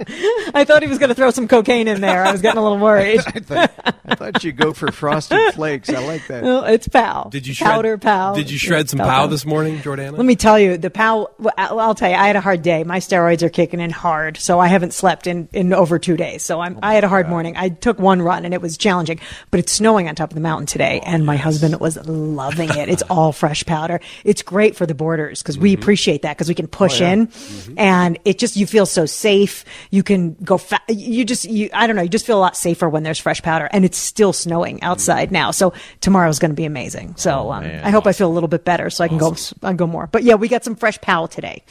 I 0.54 0.64
thought 0.64 0.82
he 0.82 0.88
was 0.88 0.98
going 0.98 1.10
to 1.10 1.14
throw 1.14 1.30
some 1.30 1.46
cocaine 1.46 1.88
in 1.88 2.00
there. 2.00 2.24
I 2.24 2.32
was 2.32 2.40
getting 2.40 2.58
a 2.58 2.62
little 2.62 2.78
worried. 2.78 3.20
I 3.26 3.40
thought, 3.40 3.72
I 4.04 4.14
thought 4.14 4.44
you'd 4.44 4.56
go 4.56 4.72
for 4.72 4.90
frosted 4.90 5.54
flakes. 5.54 5.90
I 5.90 6.04
like 6.06 6.26
that. 6.28 6.42
No, 6.42 6.64
it's 6.64 6.88
pow. 6.88 7.28
Did 7.30 7.46
you 7.46 7.54
shred, 7.54 7.70
powder 7.70 7.98
pow? 7.98 8.34
Did 8.34 8.50
you 8.50 8.58
shred 8.58 8.82
It's 8.82 8.90
some 8.92 8.98
pow, 8.98 9.04
pow 9.04 9.20
pow. 9.22 9.26
this 9.26 9.44
morning, 9.44 9.78
Jordana? 9.78 10.16
Let 10.16 10.24
me 10.24 10.36
tell 10.36 10.58
you, 10.58 10.78
the 10.78 10.90
pow. 10.90 11.30
well, 11.38 11.54
I'll 11.58 11.80
I'll 11.80 11.94
tell 11.94 12.10
you, 12.10 12.16
I 12.16 12.26
had 12.26 12.36
a 12.36 12.40
hard 12.40 12.62
day. 12.62 12.84
My 12.84 12.98
steroids 12.98 13.42
are 13.42 13.48
kicking 13.48 13.80
in 13.80 13.90
hard, 13.90 14.36
so 14.36 14.58
I 14.58 14.68
haven't 14.68 14.94
slept 14.94 15.26
in, 15.26 15.48
in 15.52 15.72
over 15.72 15.98
two 15.98 16.16
days. 16.16 16.42
So 16.42 16.60
I'm, 16.60 16.76
oh 16.76 16.80
I 16.82 16.94
had 16.94 17.04
a 17.04 17.08
hard 17.08 17.28
morning. 17.28 17.56
I 17.56 17.68
took 17.68 17.98
one 17.98 18.22
run 18.22 18.44
and 18.44 18.54
it 18.54 18.62
was 18.62 18.78
challenging, 18.78 19.20
but 19.50 19.60
it's 19.60 19.72
snowing 19.72 20.08
on 20.08 20.14
top 20.14 20.30
of 20.30 20.34
the 20.34 20.40
mountain 20.40 20.66
today, 20.66 21.00
oh, 21.02 21.08
and 21.08 21.26
my 21.26 21.36
husband 21.36 21.78
was 21.80 21.96
loving 22.06 22.70
it. 22.70 22.88
It's 22.88 23.02
all 23.02 23.32
fresh 23.32 23.64
powder. 23.66 24.00
It's 24.24 24.42
great 24.42 24.76
for 24.76 24.86
the 24.86 24.94
borders 24.94 25.42
because 25.42 25.58
we 25.58 25.72
mm-hmm. 25.72 25.82
appreciate 25.82 26.22
that 26.22 26.36
because 26.36 26.48
we 26.48 26.54
can 26.54 26.66
oh, 26.66 26.68
push 26.68 27.00
in, 27.00 27.26
mm-hmm. 27.26 27.78
and 27.78 28.18
it 28.24 28.38
just 28.38 28.56
you 28.56 28.66
feel 28.66 28.86
so 28.86 29.06
safe. 29.06 29.64
You 29.90 30.02
can 30.04 30.34
go. 30.34 30.56
Fa- 30.56 30.80
you 30.88 31.24
just 31.24 31.44
you. 31.44 31.68
I 31.72 31.86
don't 31.88 31.96
know. 31.96 32.02
You 32.02 32.08
just 32.08 32.24
feel 32.24 32.38
a 32.38 32.40
lot 32.40 32.56
safer 32.56 32.88
when 32.88 33.02
there's 33.02 33.18
fresh 33.18 33.42
powder, 33.42 33.68
and 33.72 33.84
it's 33.84 33.98
still 33.98 34.32
snowing 34.32 34.80
outside 34.82 35.32
now. 35.32 35.50
So 35.50 35.72
tomorrow's 36.00 36.38
going 36.38 36.52
to 36.52 36.54
be 36.56 36.64
amazing. 36.64 37.14
So 37.16 37.50
um. 37.50 37.64
I 37.64 37.90
hope 37.90 38.06
I 38.06 38.12
feel 38.12 38.28
a 38.28 38.32
little 38.34 38.48
bit 38.48 38.64
better 38.64 38.88
so 38.90 39.02
I 39.02 39.08
can 39.08 39.18
go 39.18 39.34
I 39.62 39.72
go 39.72 39.86
more. 39.88 40.06
But 40.06 40.22
yeah, 40.22 40.34
we 40.36 40.46
got 40.48 40.64
some 40.64 40.76
fresh 40.76 41.00
pow 41.00 41.26
today. 41.26 41.62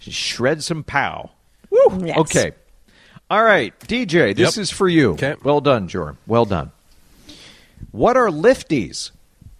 Shred 0.00 0.64
some 0.64 0.82
pow. 0.82 1.30
Yes. 2.00 2.18
Okay. 2.18 2.52
All 3.30 3.44
right, 3.44 3.78
DJ, 3.80 4.34
this 4.34 4.56
Yep. 4.56 4.62
is 4.62 4.70
for 4.72 4.88
you. 4.88 5.12
Okay. 5.12 5.36
Well 5.44 5.60
done, 5.60 5.86
Jor. 5.86 6.16
Well 6.26 6.44
done. 6.44 6.72
What 7.92 8.16
are 8.16 8.28
lifties? 8.28 9.12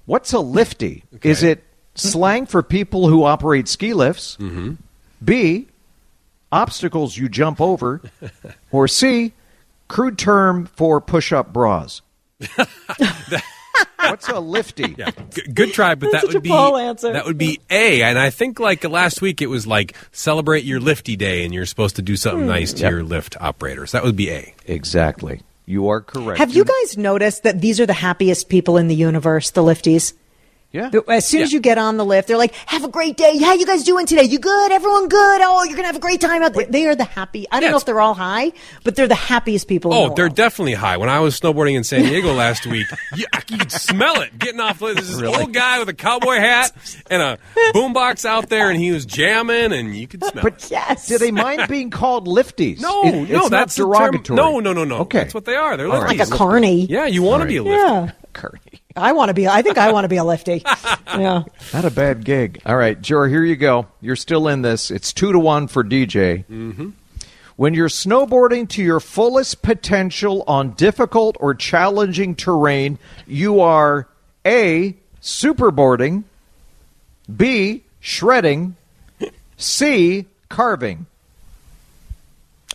What's 0.06 0.32
a 0.32 0.40
lifty? 0.40 1.04
Is 1.22 1.44
it 1.44 1.62
slang 1.94 2.46
for 2.46 2.64
people 2.64 3.06
who 3.08 3.22
operate 3.22 3.68
ski 3.68 3.94
lifts? 3.94 4.36
Mm-hmm. 4.40 4.72
B, 5.24 5.68
obstacles 6.52 7.16
you 7.16 7.28
jump 7.28 7.60
over? 7.60 8.00
or 8.70 8.88
C, 8.88 9.32
crude 9.88 10.18
term 10.18 10.66
for 10.66 11.00
push-up 11.00 11.52
bras? 11.52 12.02
What's 14.00 14.28
a 14.28 14.40
lifty? 14.40 14.94
Yeah, 14.96 15.10
G- 15.30 15.42
good 15.52 15.72
try, 15.72 15.94
but 15.94 16.12
that 16.12 16.24
would 16.24 16.42
be 16.42 16.48
Paul 16.48 16.76
answer. 16.76 17.12
that 17.12 17.26
would 17.26 17.38
be 17.38 17.60
A. 17.70 18.02
And 18.02 18.18
I 18.18 18.30
think 18.30 18.58
like 18.58 18.82
last 18.84 19.20
week, 19.22 19.42
it 19.42 19.46
was 19.46 19.66
like 19.66 19.94
celebrate 20.10 20.64
your 20.64 20.80
lifty 20.80 21.16
day, 21.16 21.44
and 21.44 21.54
you're 21.54 21.66
supposed 21.66 21.96
to 21.96 22.02
do 22.02 22.16
something 22.16 22.42
hmm. 22.42 22.48
nice 22.48 22.72
to 22.74 22.82
Yep. 22.82 22.90
your 22.90 23.02
lift 23.04 23.36
operators. 23.40 23.92
That 23.92 24.02
would 24.02 24.16
be 24.16 24.30
A. 24.30 24.54
Exactly. 24.66 25.42
You 25.66 25.88
are 25.90 26.00
correct. 26.00 26.38
Have 26.38 26.54
you 26.54 26.64
guys 26.64 26.98
noticed 26.98 27.44
that 27.44 27.60
these 27.60 27.78
are 27.78 27.86
the 27.86 27.92
happiest 27.92 28.48
people 28.48 28.76
in 28.76 28.88
the 28.88 28.94
universe, 28.96 29.50
the 29.50 29.62
lifties? 29.62 30.14
Yeah. 30.72 30.90
As 31.08 31.26
soon 31.26 31.42
as 31.42 31.52
you 31.52 31.58
get 31.58 31.78
on 31.78 31.96
the 31.96 32.04
lift, 32.04 32.28
they're 32.28 32.36
like, 32.36 32.54
"Have 32.66 32.84
a 32.84 32.88
great 32.88 33.16
day. 33.16 33.36
How 33.38 33.54
you 33.54 33.66
guys 33.66 33.82
doing 33.82 34.06
today? 34.06 34.22
You 34.22 34.38
good? 34.38 34.70
Everyone 34.70 35.08
good? 35.08 35.40
Oh, 35.42 35.64
you're 35.64 35.74
gonna 35.74 35.88
have 35.88 35.96
a 35.96 36.00
great 36.00 36.20
time 36.20 36.42
out 36.44 36.54
there." 36.54 36.66
They 36.66 36.86
are 36.86 36.94
the 36.94 37.02
happy. 37.02 37.46
I 37.50 37.56
don't 37.56 37.64
Yeah, 37.64 37.70
know 37.72 37.76
if 37.78 37.84
they're 37.86 38.00
all 38.00 38.14
high, 38.14 38.52
but 38.84 38.94
they're 38.94 39.08
the 39.08 39.16
happiest 39.16 39.66
people. 39.66 39.90
in 39.90 39.98
Oh, 39.98 40.08
the 40.10 40.14
they're 40.14 40.24
world. 40.26 40.36
definitely 40.36 40.74
high. 40.74 40.96
When 40.96 41.08
I 41.08 41.18
was 41.18 41.40
snowboarding 41.40 41.74
in 41.74 41.82
San 41.82 42.02
Diego 42.02 42.32
last 42.32 42.66
week, 42.66 42.86
you, 43.16 43.26
you 43.48 43.58
could 43.58 43.72
smell 43.72 44.20
it 44.20 44.38
getting 44.38 44.60
off. 44.60 44.78
There's 44.78 44.94
this 44.96 45.20
old 45.20 45.52
guy 45.52 45.80
with 45.80 45.88
a 45.88 45.92
cowboy 45.94 46.36
hat 46.36 46.70
and 47.10 47.20
a 47.20 47.38
boombox 47.74 48.24
out 48.24 48.48
there, 48.48 48.70
and 48.70 48.78
he 48.78 48.92
was 48.92 49.04
jamming, 49.04 49.72
and 49.72 49.96
you 49.96 50.06
could 50.06 50.22
smell 50.24 50.46
it. 50.46 50.68
yes. 50.70 51.08
Do 51.08 51.18
they 51.18 51.32
mind 51.32 51.62
being 51.68 51.90
called 51.90 52.28
lifties? 52.28 52.80
No, 52.80 53.02
It- 53.02 53.12
no, 53.12 53.22
it's 53.22 53.32
not 53.32 53.50
that's 53.50 53.74
the 53.74 53.82
term- 53.82 53.92
derogatory. 53.92 54.36
No, 54.36 54.60
no, 54.60 54.72
no, 54.72 54.84
no. 54.84 54.98
Okay. 54.98 55.18
That's 55.18 55.34
what 55.34 55.46
they 55.46 55.56
are. 55.56 55.76
They're 55.76 55.88
lifties. 55.88 56.02
right. 56.04 56.18
like 56.20 56.28
a 56.28 56.30
carny? 56.30 56.86
Yeah, 56.86 57.06
you 57.06 57.22
want 57.24 57.42
to 57.42 57.48
be 57.48 57.56
a 57.56 57.62
lifty. 57.64 57.76
Yeah. 57.76 58.10
Kearney. 58.32 58.79
I 58.96 59.12
want 59.12 59.28
to 59.28 59.34
be. 59.34 59.46
I 59.48 59.62
think 59.62 59.78
I 59.78 59.92
want 59.92 60.04
to 60.04 60.08
be 60.08 60.16
a 60.16 60.24
lifty. 60.24 60.64
Yeah. 61.18 61.42
Not 61.74 61.84
a 61.84 61.90
bad 61.90 62.24
gig. 62.24 62.62
All 62.64 62.76
right, 62.76 62.98
Jor, 63.02 63.26
here 63.26 63.42
you 63.42 63.56
go. 63.56 63.88
You're 64.00 64.14
still 64.14 64.46
in 64.46 64.62
this. 64.62 64.92
It's 64.92 65.12
two 65.12 65.32
to 65.32 65.40
one 65.40 65.66
for 65.66 65.82
DJ. 65.82 66.44
Mm-hmm. 66.46 66.90
When 67.56 67.74
you're 67.74 67.88
snowboarding 67.88 68.68
to 68.70 68.82
your 68.82 69.00
fullest 69.00 69.60
potential 69.60 70.44
on 70.46 70.70
difficult 70.74 71.36
or 71.40 71.52
challenging 71.54 72.36
terrain, 72.36 72.96
you 73.26 73.60
are 73.60 74.06
A, 74.46 74.96
superboarding, 75.20 76.22
B, 77.36 77.82
shredding, 77.98 78.76
C, 79.56 80.26
carving. 80.48 81.06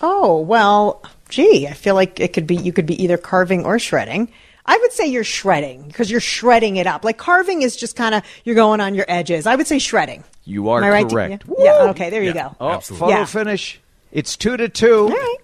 Oh 0.02 0.42
well, 0.42 1.02
gee, 1.36 1.68
I 1.68 1.74
feel 1.74 1.96
like 1.96 2.20
it 2.20 2.34
could 2.34 2.48
be. 2.48 2.56
You 2.56 2.72
could 2.74 2.86
be 2.86 3.02
either 3.04 3.18
carving 3.18 3.66
or 3.66 3.78
shredding. 3.80 4.30
I 4.66 4.78
would 4.82 4.92
say 4.94 5.06
you're 5.08 5.24
shredding 5.24 5.84
because 5.84 6.10
you're 6.10 6.20
shredding 6.22 6.78
it 6.78 6.88
up. 6.88 7.04
Like 7.04 7.18
carving 7.18 7.62
is 7.62 7.76
just 7.76 7.96
kind 7.96 8.16
of 8.16 8.24
you're 8.46 8.56
going 8.56 8.80
on 8.82 8.96
your 8.96 9.06
edges. 9.08 9.46
I 9.46 9.56
would 9.56 9.68
say 9.68 9.78
shredding. 9.80 10.24
You 10.46 10.70
are 10.70 10.80
Am 10.80 10.86
I 10.86 10.90
right? 10.90 11.10
correct. 11.10 11.44
Yeah. 11.60 11.64
yeah. 11.84 11.90
Okay. 11.92 12.10
There 12.10 12.24
you 12.24 12.34
go. 12.34 12.56
Oh, 12.60 12.70
Absolutely. 12.70 13.08
photo 13.08 13.20
Yeah. 13.20 13.26
finish. 13.26 13.80
It's 14.12 14.36
two 14.38 14.56
to 14.58 14.70
two. 14.70 15.04
All 15.04 15.10
right. 15.10 15.38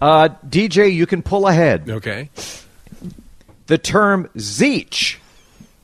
Uh, 0.00 0.28
DJ, 0.46 0.92
you 0.92 1.06
can 1.06 1.22
pull 1.22 1.46
ahead. 1.46 1.88
Okay. 1.88 2.30
The 3.68 3.78
term 3.78 4.28
zeech, 4.36 5.16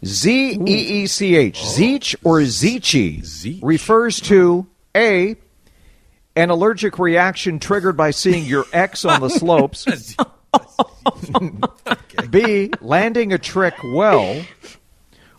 Z 0.05 0.59
E 0.67 1.03
E 1.03 1.07
C 1.07 1.37
H, 1.37 1.61
zeech 1.61 2.15
or 2.25 2.41
zeechy, 2.41 3.21
Zeech. 3.23 3.61
refers 3.63 4.21
to 4.23 4.67
A, 4.97 5.37
an 6.37 6.51
allergic 6.51 6.99
reaction 6.99 7.59
triggered 7.59 7.97
by 7.97 8.11
seeing 8.11 8.45
your 8.45 8.65
ex 8.73 9.05
on 9.05 9.21
the 9.21 9.29
slopes. 9.29 9.87
B, 12.31 12.71
landing 12.81 13.33
a 13.33 13.39
trick 13.39 13.75
well. 13.83 14.45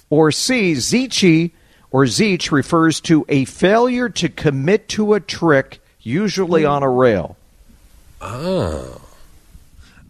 Or 0.09 0.31
C, 0.31 0.73
zeechy 0.73 1.51
or 1.91 2.03
zeech 2.03 2.51
refers 2.51 2.99
to 3.01 3.25
a 3.29 3.45
failure 3.45 4.09
to 4.09 4.29
commit 4.29 4.87
to 4.89 5.13
a 5.13 5.19
trick, 5.19 5.79
usually 6.01 6.65
on 6.65 6.83
a 6.83 6.89
rail. 6.89 7.37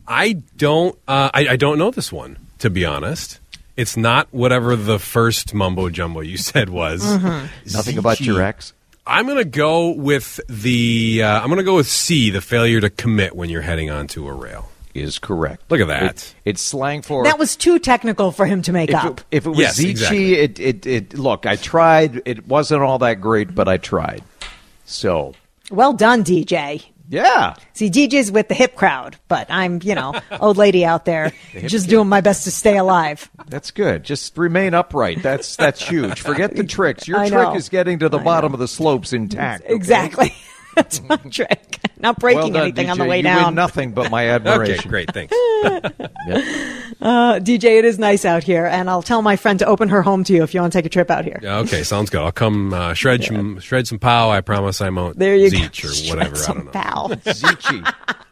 I 0.07 0.33
don't. 0.57 0.97
Uh, 1.07 1.29
I, 1.33 1.47
I 1.49 1.55
don't 1.55 1.77
know 1.77 1.91
this 1.91 2.11
one. 2.11 2.37
To 2.59 2.69
be 2.69 2.85
honest, 2.85 3.39
it's 3.75 3.97
not 3.97 4.27
whatever 4.31 4.75
the 4.75 4.99
first 4.99 5.53
mumbo 5.53 5.89
jumbo 5.89 6.21
you 6.21 6.37
said 6.37 6.69
was. 6.69 7.03
Nothing 7.73 7.97
about 7.97 8.21
your 8.21 8.41
ex? 8.41 8.73
I'm 9.07 9.27
gonna 9.27 9.43
go 9.45 9.89
with 9.91 10.39
the. 10.49 11.21
Uh, 11.23 11.41
I'm 11.41 11.49
gonna 11.49 11.63
go 11.63 11.75
with 11.75 11.87
C, 11.87 12.29
the 12.31 12.41
failure 12.41 12.81
to 12.81 12.89
commit 12.89 13.35
when 13.35 13.49
you're 13.49 13.61
heading 13.61 13.89
onto 13.89 14.27
a 14.27 14.33
rail. 14.33 14.69
Is 14.93 15.19
correct. 15.19 15.69
Look 15.69 15.81
at 15.81 15.87
that. 15.89 16.03
It- 16.03 16.35
it's 16.45 16.61
slang 16.61 17.01
for 17.01 17.25
That 17.25 17.37
was 17.37 17.57
too 17.57 17.79
technical 17.79 18.31
for 18.31 18.45
him 18.45 18.61
to 18.61 18.71
make 18.71 18.89
if 18.89 18.95
up. 18.95 19.19
it, 19.19 19.25
if 19.29 19.45
it 19.45 19.49
was 19.49 19.59
Yes, 19.59 19.77
Zeechy, 19.77 19.89
exactly. 19.89 20.33
it, 20.35 20.59
it, 20.59 20.85
it 20.85 21.13
look, 21.15 21.45
I 21.45 21.57
tried. 21.57 22.21
It 22.25 22.47
wasn't 22.47 22.81
all 22.81 22.97
that 22.99 23.19
great, 23.19 23.53
but 23.53 23.67
I 23.67 23.75
tried. 23.75 24.23
So 24.85 25.33
well 25.69 25.91
done, 25.91 26.23
DJ. 26.23 26.85
Yeah. 27.09 27.55
See, 27.73 27.89
DJ's 27.89 28.31
with 28.31 28.47
the 28.47 28.53
hip 28.55 28.75
crowd, 28.75 29.17
but 29.27 29.47
I'm, 29.49 29.79
you 29.83 29.95
know, 29.95 30.13
old 30.39 30.57
lady 30.57 30.85
out 30.85 31.05
there 31.05 31.31
just 31.53 31.89
doing 31.89 32.07
my 32.07 32.21
best 32.21 32.43
to 32.45 32.51
stay 32.51 32.77
alive. 32.77 33.29
That's 33.47 33.71
good. 33.71 34.03
Just 34.03 34.37
remain 34.37 34.73
upright. 34.73 35.21
That's 35.23 35.55
that's 35.55 35.87
huge. 35.87 36.21
Forget 36.21 36.55
the 36.55 36.63
tricks. 36.65 37.07
Your 37.07 37.19
I 37.19 37.29
trick 37.29 37.41
know. 37.49 37.55
is 37.55 37.69
getting 37.69 37.99
to 37.99 38.09
the 38.09 38.19
I 38.19 38.23
bottom 38.23 38.51
know. 38.51 38.55
of 38.55 38.59
the 38.59 38.67
slopes 38.67 39.13
intact. 39.13 39.65
okay? 39.65 39.73
Exactly. 39.73 40.33
That's 40.75 41.01
my 41.03 41.15
trick. 41.17 41.79
Not 41.97 42.21
Well 42.21 42.33
breaking 42.33 42.53
done, 42.53 42.61
anything 42.63 42.87
DJ. 42.87 42.91
on 42.91 42.97
the 42.97 43.05
way 43.05 43.17
you 43.17 43.23
down. 43.23 43.45
win 43.45 43.55
nothing 43.55 43.91
but 43.93 44.11
my 44.11 44.25
Okay, 44.29 44.35
admiration. 44.35 44.89
great. 44.89 45.11
Thanks. 45.13 45.33
Uh, 47.01 47.39
DJ, 47.39 47.77
it 47.77 47.85
is 47.85 47.99
nice 47.99 48.25
out 48.25 48.43
here, 48.43 48.65
and 48.65 48.89
I'll 48.89 49.01
tell 49.03 49.21
my 49.21 49.35
friend 49.35 49.59
to 49.59 49.65
open 49.67 49.89
her 49.89 50.01
home 50.01 50.23
to 50.23 50.33
you 50.33 50.41
if 50.43 50.53
you 50.55 50.61
want 50.61 50.73
to 50.73 50.77
take 50.79 50.85
a 50.85 50.89
trip 50.89 51.11
out 51.11 51.23
here. 51.23 51.39
Yeah, 51.41 51.57
okay, 51.59 51.83
sounds 51.83 52.09
good. 52.09 52.21
I'll 52.21 52.31
come 52.31 52.73
uh, 52.73 52.93
shred 52.95 53.23
some 53.23 53.59
shred 53.59 53.85
some 53.87 53.99
pow. 53.99 54.31
I 54.31 54.41
promise 54.41 54.81
I 54.81 54.89
won't. 54.89 55.19
There 55.19 55.35
you 55.35 55.49
Zeech 55.51 55.83
go. 55.83 55.89
or 55.89 56.15
whatever. 56.15 56.35
I 56.35 56.39
Some 56.39 56.55
don't 56.57 56.65
know. 56.67 56.71
pal. 56.71 57.09
Zeechy. 57.09 57.83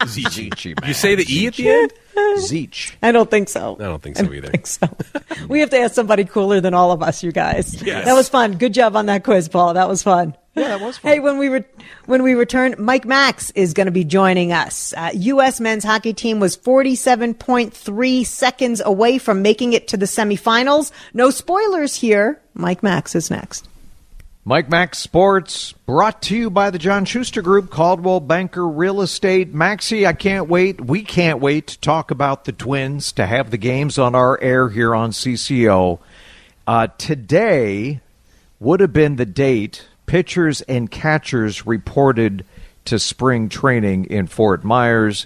Zeech. 0.01 0.49
Zeechy, 0.49 0.81
man. 0.81 0.87
You 0.87 0.93
say 0.95 1.13
the 1.15 1.25
e 1.29 1.45
at 1.47 1.53
the 1.55 1.69
end? 1.69 1.93
Zeech. 2.15 2.93
I 3.01 3.11
don't 3.11 3.29
think 3.29 3.49
so. 3.49 3.75
I 3.79 3.83
don't 3.83 4.01
think 4.01 4.17
so 4.17 4.31
either. 4.31 4.47
think 4.47 4.67
so. 4.67 4.87
we 5.47 5.59
have 5.59 5.69
to 5.71 5.79
ask 5.79 5.93
somebody 5.93 6.25
cooler 6.25 6.61
than 6.61 6.73
all 6.73 6.91
of 6.91 7.01
us, 7.01 7.23
you 7.23 7.31
guys. 7.31 7.81
Yes. 7.81 8.05
That 8.05 8.13
was 8.13 8.29
fun. 8.29 8.57
Good 8.57 8.73
job 8.73 8.95
on 8.95 9.07
that 9.07 9.23
quiz, 9.23 9.49
Paul. 9.49 9.73
That 9.73 9.87
was 9.89 10.03
fun. 10.03 10.35
Yeah, 10.55 10.67
that 10.67 10.81
was 10.81 10.97
fun. 10.99 11.11
Hey, 11.11 11.19
when 11.19 11.39
we 11.39 11.49
re- 11.49 11.65
when 12.05 12.21
we 12.21 12.35
return, 12.35 12.75
Mike 12.77 13.05
Max 13.05 13.49
is 13.51 13.73
going 13.73 13.87
to 13.87 13.91
be 13.91 14.03
joining 14.03 14.51
us. 14.51 14.93
Uh, 14.95 15.09
U.S. 15.13 15.59
men's 15.59 15.83
hockey 15.83 16.13
team 16.13 16.39
was 16.39 16.55
47.3 16.55 18.25
seconds 18.25 18.81
away 18.85 19.17
from 19.17 19.41
making 19.41 19.73
it 19.73 19.87
to 19.89 19.97
the 19.97 20.05
semifinals. 20.05 20.91
No 21.13 21.31
spoilers 21.31 21.95
here. 21.95 22.39
Mike 22.53 22.83
Max 22.83 23.15
is 23.15 23.31
next. 23.31 23.67
Mike 24.45 24.69
Max 24.69 24.97
Sports 24.97 25.71
brought 25.85 26.21
to 26.23 26.35
you 26.35 26.49
by 26.49 26.69
the 26.69 26.77
John 26.77 27.05
Schuster 27.05 27.41
Group, 27.41 27.69
Coldwell 27.69 28.19
Banker 28.19 28.67
Real 28.67 29.01
Estate. 29.01 29.53
Maxie, 29.53 30.05
I 30.05 30.11
can't 30.11 30.49
wait. 30.49 30.81
We 30.81 31.01
can't 31.01 31.39
wait 31.39 31.67
to 31.67 31.79
talk 31.79 32.11
about 32.11 32.43
the 32.43 32.51
Twins, 32.51 33.13
to 33.13 33.25
have 33.25 33.51
the 33.51 33.57
games 33.57 33.97
on 33.97 34.15
our 34.15 34.37
air 34.41 34.67
here 34.67 34.93
on 34.93 35.11
CCO. 35.11 35.99
Uh, 36.67 36.87
today 36.97 38.01
would 38.59 38.81
have 38.81 38.91
been 38.91 39.15
the 39.15 39.25
date 39.25 39.87
pitchers 40.07 40.59
and 40.63 40.91
catchers 40.91 41.65
reported 41.65 42.43
to 42.83 42.99
spring 42.99 43.47
training 43.47 44.03
in 44.05 44.27
Fort 44.27 44.65
Myers. 44.65 45.25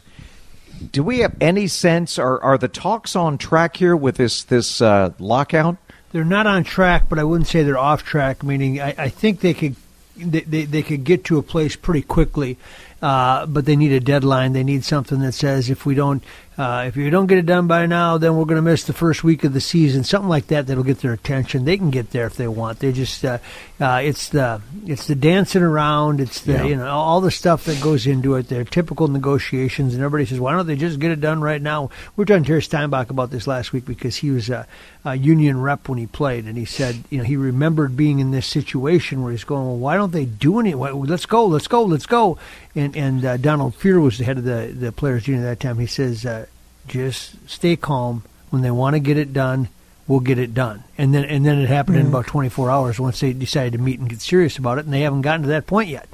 Do 0.92 1.02
we 1.02 1.20
have 1.20 1.36
any 1.42 1.66
sense? 1.66 2.20
Are 2.20 2.40
are 2.44 2.60
the 2.60 2.68
talks 2.68 3.16
on 3.16 3.40
track 3.40 3.78
here 3.78 3.96
with 3.96 4.18
this 4.18 4.44
this 4.44 4.80
uh, 4.80 5.14
lockout? 5.18 5.78
They're 6.12 6.26
not 6.26 6.48
on 6.48 6.64
track, 6.64 7.06
but 7.10 7.20
I 7.20 7.24
wouldn't 7.24 7.48
say 7.48 7.64
they're 7.64 7.78
off 7.78 8.04
track. 8.04 8.44
Meaning, 8.44 8.80
I, 8.80 8.96
I 8.98 9.10
think 9.10 9.42
they 9.42 9.54
could 9.54 9.76
they, 10.18 10.42
they, 10.42 10.66
they 10.66 10.84
could 10.84 11.04
get 11.04 11.24
to 11.26 11.38
a 11.38 11.44
place 11.44 11.76
pretty 11.76 12.02
quickly, 12.02 12.58
uh, 13.02 13.46
but 13.46 13.66
they 13.66 13.76
need 13.76 13.92
a 13.92 14.00
deadline. 14.00 14.54
They 14.54 14.64
need 14.64 14.84
something 14.84 15.20
that 15.20 15.34
says 15.34 15.70
if 15.70 15.86
we 15.86 15.96
don't 15.96 16.24
uh, 16.58 16.86
if 16.88 16.98
you 16.98 17.10
don't 17.12 17.28
get 17.28 17.38
it 17.38 17.46
done 17.46 17.68
by 17.68 17.86
now, 17.86 18.18
then 18.18 18.36
we're 18.36 18.46
going 18.46 18.56
to 18.56 18.62
miss 18.64 18.84
the 18.86 18.94
first 18.94 19.24
week 19.24 19.44
of 19.44 19.54
the 19.54 19.62
season. 19.62 20.04
Something 20.04 20.28
like 20.30 20.48
that 20.48 20.66
that'll 20.66 20.84
get 20.84 21.00
their 21.02 21.14
attention. 21.14 21.66
They 21.66 21.78
can 21.78 21.92
get 21.92 22.10
there 22.10 22.26
if 22.26 22.36
they 22.36 22.48
want. 22.48 22.80
They 22.80 22.92
just 22.92 23.24
uh, 23.24 23.38
uh, 23.80 24.02
it's 24.04 24.30
the 24.30 24.62
it's 24.88 25.06
the 25.06 25.14
dancing 25.16 25.62
around. 25.62 26.20
It's 26.20 26.42
the 26.42 26.54
Yeah. 26.54 26.64
you 26.64 26.76
know 26.76 26.88
all 26.88 27.22
the 27.22 27.30
stuff 27.32 27.66
that 27.66 27.80
goes 27.80 28.08
into 28.08 28.34
it. 28.36 28.48
They're 28.50 28.64
typical 28.64 29.08
negotiations, 29.08 29.94
and 29.94 30.04
everybody 30.04 30.26
says, 30.28 30.40
why 30.40 30.54
don't 30.54 30.66
they 30.66 30.76
just 30.76 31.00
get 31.00 31.12
it 31.12 31.22
done 31.22 31.42
right 31.42 31.62
now? 31.62 31.92
We 32.16 32.24
are 32.24 32.26
talking 32.26 32.44
to 32.44 32.48
Terry 32.48 32.62
Steinbach 32.64 33.12
about 33.12 33.30
this 33.30 33.46
last 33.46 33.72
week 33.72 33.86
because 33.86 34.16
he 34.16 34.32
was 34.32 34.50
a, 34.50 34.66
a 35.06 35.16
union 35.16 35.62
rep 35.62 35.88
when 35.88 36.00
he 36.00 36.08
played, 36.08 36.46
and 36.46 36.58
he 36.58 36.66
said, 36.66 37.04
you 37.12 37.20
know, 37.20 37.24
he 37.24 37.38
remembered 37.38 37.96
being 37.96 38.18
in 38.18 38.32
this 38.32 38.48
situation 38.48 39.22
where 39.22 39.32
he's 39.32 39.44
going, 39.44 39.64
well, 39.66 39.78
why 39.78 39.96
don't 39.96 40.12
they 40.12 40.26
do 40.26 40.60
any? 40.60 40.74
why- 40.74 40.90
Let's 40.92 41.28
go, 41.28 41.46
let's 41.46 41.68
go, 41.68 41.84
let's 41.84 42.08
go. 42.08 42.40
And 42.76 42.96
and 42.98 43.24
uh, 43.24 43.38
Donald 43.38 43.76
Fehr 43.78 44.02
was 44.02 44.18
the 44.18 44.24
head 44.24 44.38
of 44.40 44.44
the 44.44 44.74
the 44.76 44.92
players 44.92 45.28
union 45.28 45.46
at 45.46 45.60
that 45.60 45.68
time. 45.68 45.78
He 45.78 45.86
says, 45.88 46.26
uh, 46.26 46.46
just 46.88 47.50
stay 47.50 47.76
calm. 47.76 48.24
When 48.50 48.62
they 48.62 48.72
want 48.72 48.96
to 48.96 49.00
get 49.00 49.18
it 49.18 49.34
done, 49.34 49.68
we'll 50.08 50.22
get 50.22 50.40
it 50.40 50.54
done. 50.54 50.84
And 50.98 51.14
then 51.14 51.26
and 51.26 51.46
then 51.46 51.60
it 51.60 51.68
happened 51.68 51.98
in 51.98 52.06
mm-hmm. 52.06 52.16
about 52.16 52.28
24 52.28 52.72
hours 52.72 53.00
once 53.00 53.20
they 53.20 53.34
decided 53.34 53.74
to 53.74 53.80
meet 53.80 54.00
and 54.00 54.10
get 54.10 54.22
serious 54.22 54.58
about 54.58 54.78
it, 54.78 54.86
and 54.86 54.94
they 54.94 55.02
haven't 55.02 55.22
gotten 55.22 55.44
to 55.44 55.50
that 55.50 55.68
point 55.68 55.90
yet. 55.90 56.08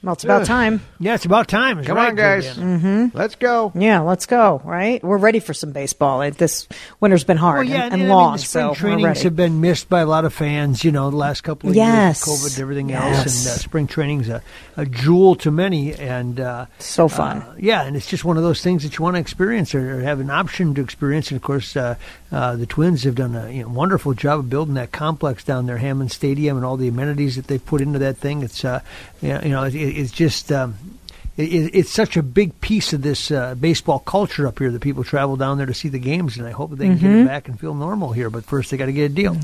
Well, 0.00 0.12
it's 0.12 0.22
about 0.22 0.46
time. 0.46 0.80
Yeah, 1.00 1.16
it's 1.16 1.24
about 1.24 1.48
time. 1.48 1.78
It's 1.80 1.88
Come 1.88 1.96
right, 1.96 2.10
on, 2.10 2.14
guys. 2.14 2.54
Juliana. 2.54 3.10
Let's 3.14 3.34
go. 3.34 3.72
Yeah, 3.74 3.98
let's 4.00 4.26
go. 4.26 4.62
Right, 4.64 5.02
we're 5.02 5.18
ready 5.18 5.40
for 5.40 5.52
some 5.52 5.72
baseball. 5.72 6.22
It, 6.22 6.38
this 6.38 6.68
winter's 7.00 7.24
been 7.24 7.36
hard 7.36 7.66
Well, 7.66 7.76
yeah, 7.76 7.84
and, 7.86 7.94
and 7.94 8.02
I 8.02 8.04
mean, 8.06 8.08
long, 8.14 8.32
the 8.34 8.38
spring 8.38 8.62
so 8.62 8.68
we're 8.68 8.74
trainings 8.76 9.04
ready. 9.04 9.20
have 9.22 9.34
been 9.34 9.60
missed 9.60 9.88
by 9.88 10.00
a 10.02 10.06
lot 10.06 10.24
of 10.24 10.32
fans. 10.32 10.84
You 10.84 10.92
know, 10.92 11.10
the 11.10 11.16
last 11.16 11.40
couple 11.42 11.70
of 11.70 11.74
Yes. 11.74 12.24
years, 12.26 12.38
COVID, 12.38 12.54
and 12.54 12.62
everything 12.62 12.88
Yes. 12.90 13.18
else, 13.26 13.46
and 13.46 13.54
uh, 13.56 13.58
spring 13.58 13.86
training's 13.88 14.28
a, 14.28 14.40
a 14.76 14.86
jewel 14.86 15.34
to 15.36 15.50
many. 15.50 15.92
And 15.94 16.38
uh, 16.38 16.66
So 16.78 17.08
fun. 17.08 17.38
uh, 17.42 17.54
yeah, 17.58 17.82
and 17.82 17.96
it's 17.96 18.06
just 18.06 18.24
one 18.24 18.36
of 18.36 18.44
those 18.44 18.62
things 18.62 18.84
that 18.84 18.96
you 18.98 19.02
want 19.02 19.16
to 19.16 19.20
experience 19.20 19.74
or, 19.74 19.98
or 19.98 20.02
have 20.02 20.20
an 20.20 20.30
option 20.30 20.74
to 20.76 20.80
experience. 20.80 21.32
And 21.32 21.36
of 21.38 21.42
course, 21.42 21.76
uh, 22.30 22.56
the 22.56 22.66
Twins 22.66 23.04
have 23.04 23.14
done 23.14 23.34
a 23.34 23.50
you 23.50 23.62
know, 23.62 23.68
wonderful 23.70 24.12
job 24.14 24.40
of 24.40 24.50
building 24.50 24.74
that 24.74 24.92
complex 24.92 25.44
down 25.44 25.66
there, 25.66 25.78
Hammond 25.78 26.12
Stadium, 26.12 26.56
and 26.56 26.64
all 26.66 26.76
the 26.76 26.88
amenities 26.88 27.36
that 27.36 27.46
they've 27.46 27.64
put 27.64 27.80
into 27.80 27.98
that 28.00 28.18
thing. 28.18 28.42
It's 28.42 28.64
uh, 28.64 28.80
you 29.22 29.30
know, 29.48 29.64
it, 29.64 29.74
it's 29.74 30.12
just. 30.12 30.52
Um, 30.52 30.76
it, 31.36 31.52
it- 31.54 31.74
it's 31.78 31.90
such 31.92 32.16
a 32.16 32.22
big 32.24 32.60
piece 32.60 32.92
of 32.92 33.02
this 33.02 33.30
uh, 33.30 33.54
baseball 33.54 34.00
culture 34.00 34.48
up 34.48 34.58
here 34.58 34.72
that 34.72 34.82
people 34.82 35.04
travel 35.04 35.36
down 35.36 35.56
there 35.56 35.66
to 35.68 35.74
see 35.74 35.88
the 35.88 36.00
games, 36.00 36.36
and 36.36 36.44
I 36.46 36.50
hope 36.50 36.72
they 36.72 36.86
can 36.86 36.98
get 36.98 37.04
Mm-hmm. 37.04 37.18
it 37.22 37.26
back 37.26 37.46
and 37.48 37.58
feel 37.60 37.74
normal 37.74 38.10
here. 38.12 38.28
But 38.28 38.44
first, 38.44 38.72
they 38.72 38.76
got 38.76 38.86
to 38.86 38.92
get 38.92 39.12
a 39.12 39.14
deal. 39.14 39.36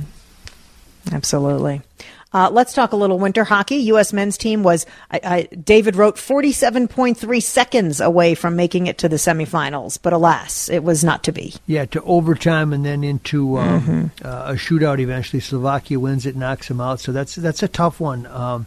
Absolutely. 1.13 1.83
Uh, 2.35 2.51
let's 2.51 2.73
talk 2.73 2.93
a 2.93 2.97
little 2.97 3.19
winter 3.19 3.45
hockey. 3.45 3.77
U.S. 3.77 4.13
men's 4.13 4.37
team 4.37 4.65
was, 4.65 4.87
I, 5.11 5.21
I, 5.25 5.43
David 5.55 5.95
wrote, 5.95 6.17
47.3 6.17 7.43
seconds 7.43 8.01
away 8.01 8.35
from 8.35 8.57
making 8.57 8.89
it 8.89 8.99
to 8.99 9.09
the 9.09 9.17
semifinals, 9.17 9.99
but 10.03 10.13
alas, 10.13 10.69
it 10.69 10.83
was 10.83 11.05
not 11.05 11.23
to 11.25 11.33
be. 11.33 11.55
Yeah, 11.67 11.85
to 11.87 12.03
overtime 12.03 12.73
and 12.73 12.85
then 12.85 13.05
into 13.05 13.59
um, 13.59 14.11
uh, 14.23 14.47
a 14.49 14.53
shootout. 14.55 14.99
Eventually, 14.99 15.39
Slovakia 15.39 16.01
wins 16.01 16.27
it, 16.27 16.35
knocks 16.35 16.67
them 16.67 16.81
out. 16.81 16.99
So 16.99 17.13
that's 17.13 17.37
that's 17.37 17.63
a 17.63 17.69
tough 17.69 18.01
one. 18.01 18.27
Um, 18.27 18.67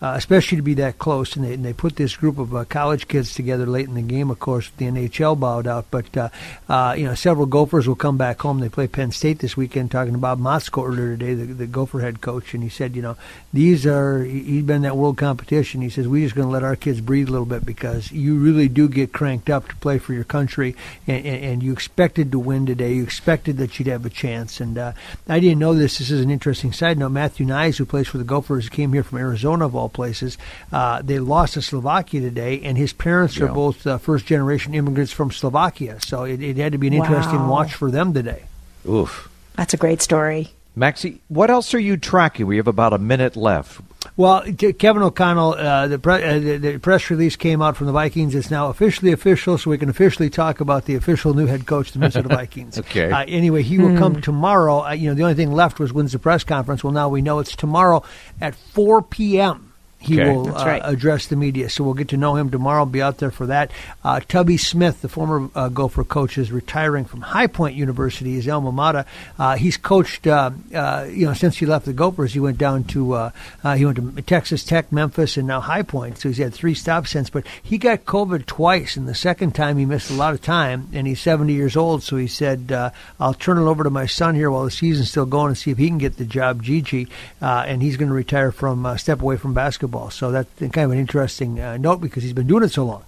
uh, 0.00 0.14
especially 0.16 0.56
to 0.56 0.62
be 0.62 0.74
that 0.74 0.98
close. 0.98 1.36
And 1.36 1.44
they, 1.44 1.54
and 1.54 1.64
they 1.64 1.72
put 1.72 1.96
this 1.96 2.16
group 2.16 2.38
of 2.38 2.54
uh, 2.54 2.64
college 2.64 3.08
kids 3.08 3.34
together 3.34 3.66
late 3.66 3.88
in 3.88 3.94
the 3.94 4.02
game. 4.02 4.30
Of 4.30 4.38
course, 4.38 4.70
the 4.76 4.86
NHL 4.86 5.38
bowed 5.38 5.66
out, 5.66 5.86
but 5.90 6.16
uh, 6.16 6.28
uh, 6.68 6.94
you 6.96 7.04
know 7.04 7.14
several 7.14 7.46
Gophers 7.46 7.88
will 7.88 7.96
come 7.96 8.16
back 8.16 8.40
home. 8.40 8.60
They 8.60 8.68
play 8.68 8.86
Penn 8.86 9.12
State 9.12 9.40
this 9.40 9.56
weekend. 9.56 9.90
Talking 9.90 10.12
to 10.12 10.18
Bob 10.18 10.40
Motzko 10.40 10.86
earlier 10.86 11.16
today, 11.16 11.34
the, 11.34 11.46
the 11.46 11.66
Gopher 11.66 12.00
head 12.00 12.20
coach, 12.20 12.54
and 12.54 12.62
he 12.62 12.68
said, 12.68 12.94
you 12.94 13.02
know, 13.02 13.16
these 13.52 13.86
are 13.86 14.22
he's 14.24 14.64
been 14.64 14.82
that 14.82 14.96
world 14.96 15.18
competition. 15.18 15.82
He 15.82 15.90
says 15.90 16.06
we're 16.06 16.24
just 16.24 16.34
going 16.34 16.48
to 16.48 16.52
let 16.52 16.62
our 16.62 16.76
kids 16.76 17.00
breathe 17.00 17.28
a 17.28 17.32
little 17.32 17.46
bit 17.46 17.64
because 17.64 18.12
you 18.12 18.38
really 18.38 18.68
do 18.68 18.88
get 18.88 19.12
cranked 19.12 19.50
up 19.50 19.68
to 19.68 19.76
play 19.76 19.98
for 19.98 20.12
your 20.12 20.24
country, 20.24 20.76
and, 21.06 21.24
and, 21.26 21.44
and 21.44 21.62
you 21.62 21.72
expected 21.72 22.32
to 22.32 22.38
win 22.38 22.66
today. 22.66 22.94
You 22.94 23.02
expected 23.02 23.56
that 23.58 23.78
you'd 23.78 23.88
have 23.88 24.06
a 24.06 24.10
chance, 24.10 24.60
and 24.60 24.78
uh, 24.78 24.92
I 25.28 25.40
didn't 25.40 25.58
know 25.58 25.74
this. 25.74 25.98
This 25.98 26.10
is 26.10 26.20
an 26.20 26.30
interesting 26.30 26.72
side 26.72 26.98
note. 26.98 27.10
Matthew 27.10 27.46
Knies, 27.46 27.78
who 27.78 27.84
plays 27.84 28.08
for 28.08 28.18
the 28.18 28.24
Gophers, 28.24 28.68
came 28.68 28.92
here 28.92 29.02
from 29.02 29.18
Arizona 29.18 29.66
of 29.66 29.74
all 29.74 29.87
places. 29.88 30.38
Uh, 30.72 31.02
they 31.02 31.18
lost 31.18 31.54
to 31.54 31.62
Slovakia 31.62 32.20
today, 32.20 32.60
and 32.62 32.76
his 32.78 32.92
parents 32.92 33.36
Yeah. 33.36 33.46
are 33.46 33.52
both 33.54 33.86
uh, 33.86 33.98
first 33.98 34.26
generation 34.26 34.74
immigrants 34.74 35.12
from 35.12 35.30
Slovakia. 35.30 35.98
So 36.00 36.24
it, 36.24 36.42
it 36.42 36.56
had 36.56 36.72
to 36.72 36.78
be 36.78 36.86
an 36.88 36.94
interesting 36.94 37.48
watch 37.48 37.74
for 37.74 37.90
them 37.90 38.12
today. 38.14 38.44
Oof. 38.88 39.28
That's 39.56 39.74
a 39.74 39.78
great 39.78 40.00
story. 40.02 40.48
Maxie, 40.76 41.20
what 41.26 41.50
else 41.50 41.74
are 41.74 41.80
you 41.80 41.96
tracking? 41.96 42.46
We 42.46 42.56
have 42.58 42.68
about 42.68 42.92
a 42.92 42.98
minute 42.98 43.34
left. 43.34 43.80
Well, 44.16 44.44
Kevin 44.78 45.02
O'Connell, 45.02 45.54
uh, 45.54 45.88
the, 45.88 45.98
pre- 45.98 46.22
uh, 46.22 46.38
the, 46.38 46.56
the 46.56 46.78
press 46.78 47.10
release 47.10 47.34
came 47.34 47.60
out 47.60 47.76
from 47.76 47.86
the 47.88 47.92
Vikings. 47.92 48.34
It's 48.34 48.50
now 48.50 48.68
officially 48.68 49.10
official, 49.12 49.58
so 49.58 49.70
we 49.70 49.78
can 49.78 49.88
officially 49.88 50.30
talk 50.30 50.60
about 50.60 50.84
the 50.84 50.94
official 50.94 51.34
new 51.34 51.46
head 51.46 51.66
coach, 51.66 51.88
of 51.88 51.94
the 51.94 51.98
Minnesota 51.98 52.28
Vikings. 52.34 52.78
Okay. 52.78 53.10
Uh, 53.10 53.24
anyway, 53.26 53.62
he 53.62 53.78
will 53.78 53.96
come 53.98 54.20
tomorrow. 54.22 54.86
Uh, 54.86 54.92
you 54.92 55.08
know, 55.08 55.14
the 55.14 55.22
only 55.22 55.34
thing 55.34 55.50
left 55.52 55.80
was 55.80 55.92
when's 55.92 56.12
the 56.12 56.18
press 56.20 56.44
conference. 56.44 56.84
Well, 56.84 56.92
now 56.92 57.08
we 57.08 57.22
know 57.22 57.40
it's 57.40 57.56
tomorrow 57.56 58.04
at 58.40 58.54
4 58.54 59.02
p.m. 59.02 59.67
He 60.00 60.20
Okay. 60.20 60.30
will 60.32 60.56
uh, 60.56 60.64
right. 60.64 60.82
address 60.84 61.26
the 61.26 61.34
media, 61.34 61.68
so 61.68 61.82
we'll 61.82 61.94
get 61.94 62.08
to 62.08 62.16
know 62.16 62.36
him 62.36 62.50
tomorrow. 62.50 62.84
Be 62.84 63.02
out 63.02 63.18
there 63.18 63.32
for 63.32 63.46
that. 63.46 63.72
Uh, 64.04 64.20
Tubby 64.20 64.56
Smith, 64.56 65.02
the 65.02 65.08
former 65.08 65.50
uh, 65.56 65.68
Gopher 65.70 66.04
coach, 66.04 66.38
is 66.38 66.52
retiring 66.52 67.04
from 67.04 67.20
High 67.20 67.48
Point 67.48 67.74
University, 67.74 68.34
his 68.34 68.48
alma 68.48 68.70
mater. 68.70 69.06
Uh, 69.40 69.56
he's 69.56 69.76
coached, 69.76 70.28
uh, 70.28 70.50
uh, 70.72 71.06
you 71.10 71.26
know, 71.26 71.32
since 71.34 71.56
he 71.58 71.66
left 71.66 71.84
the 71.84 71.92
Gophers. 71.92 72.32
He 72.32 72.38
went 72.38 72.58
down 72.58 72.84
to 72.84 73.12
uh, 73.14 73.30
uh, 73.64 73.74
he 73.74 73.84
went 73.84 73.96
to 73.96 74.22
Texas 74.22 74.62
Tech, 74.62 74.92
Memphis, 74.92 75.36
and 75.36 75.48
now 75.48 75.60
High 75.60 75.82
Point. 75.82 76.18
So 76.18 76.28
he's 76.28 76.38
had 76.38 76.54
three 76.54 76.74
stops 76.74 77.10
since. 77.10 77.28
But 77.28 77.44
he 77.60 77.76
got 77.76 78.04
COVID 78.04 78.46
twice, 78.46 78.96
and 78.96 79.08
the 79.08 79.16
second 79.16 79.56
time 79.56 79.78
he 79.78 79.84
missed 79.84 80.10
a 80.12 80.14
lot 80.14 80.32
of 80.32 80.40
time. 80.40 80.88
And 80.92 81.08
he's 81.08 81.20
70 81.20 81.52
years 81.54 81.76
old, 81.76 82.04
so 82.04 82.16
he 82.16 82.28
said, 82.28 82.70
uh, 82.70 82.90
"I'll 83.18 83.34
turn 83.34 83.58
it 83.58 83.62
over 83.62 83.82
to 83.82 83.90
my 83.90 84.06
son 84.06 84.36
here 84.36 84.48
while 84.50 84.64
the 84.64 84.70
season's 84.70 85.10
still 85.10 85.26
going 85.26 85.48
and 85.48 85.58
see 85.58 85.72
if 85.72 85.78
he 85.78 85.88
can 85.88 85.98
get 85.98 86.18
the 86.18 86.24
job, 86.24 86.62
Gigi." 86.62 87.08
Uh, 87.42 87.64
and 87.66 87.82
he's 87.82 87.96
going 87.96 88.08
to 88.10 88.14
retire 88.14 88.52
from 88.52 88.86
uh, 88.86 88.96
step 88.96 89.20
away 89.22 89.36
from 89.36 89.54
basketball. 89.54 89.87
So 90.10 90.30
that's 90.30 90.48
kind 90.58 90.78
of 90.78 90.90
an 90.92 90.98
interesting 90.98 91.60
uh, 91.60 91.76
note 91.76 92.00
because 92.00 92.22
he's 92.22 92.32
been 92.32 92.46
doing 92.46 92.62
it 92.62 92.70
so 92.70 92.84
long. 92.84 93.04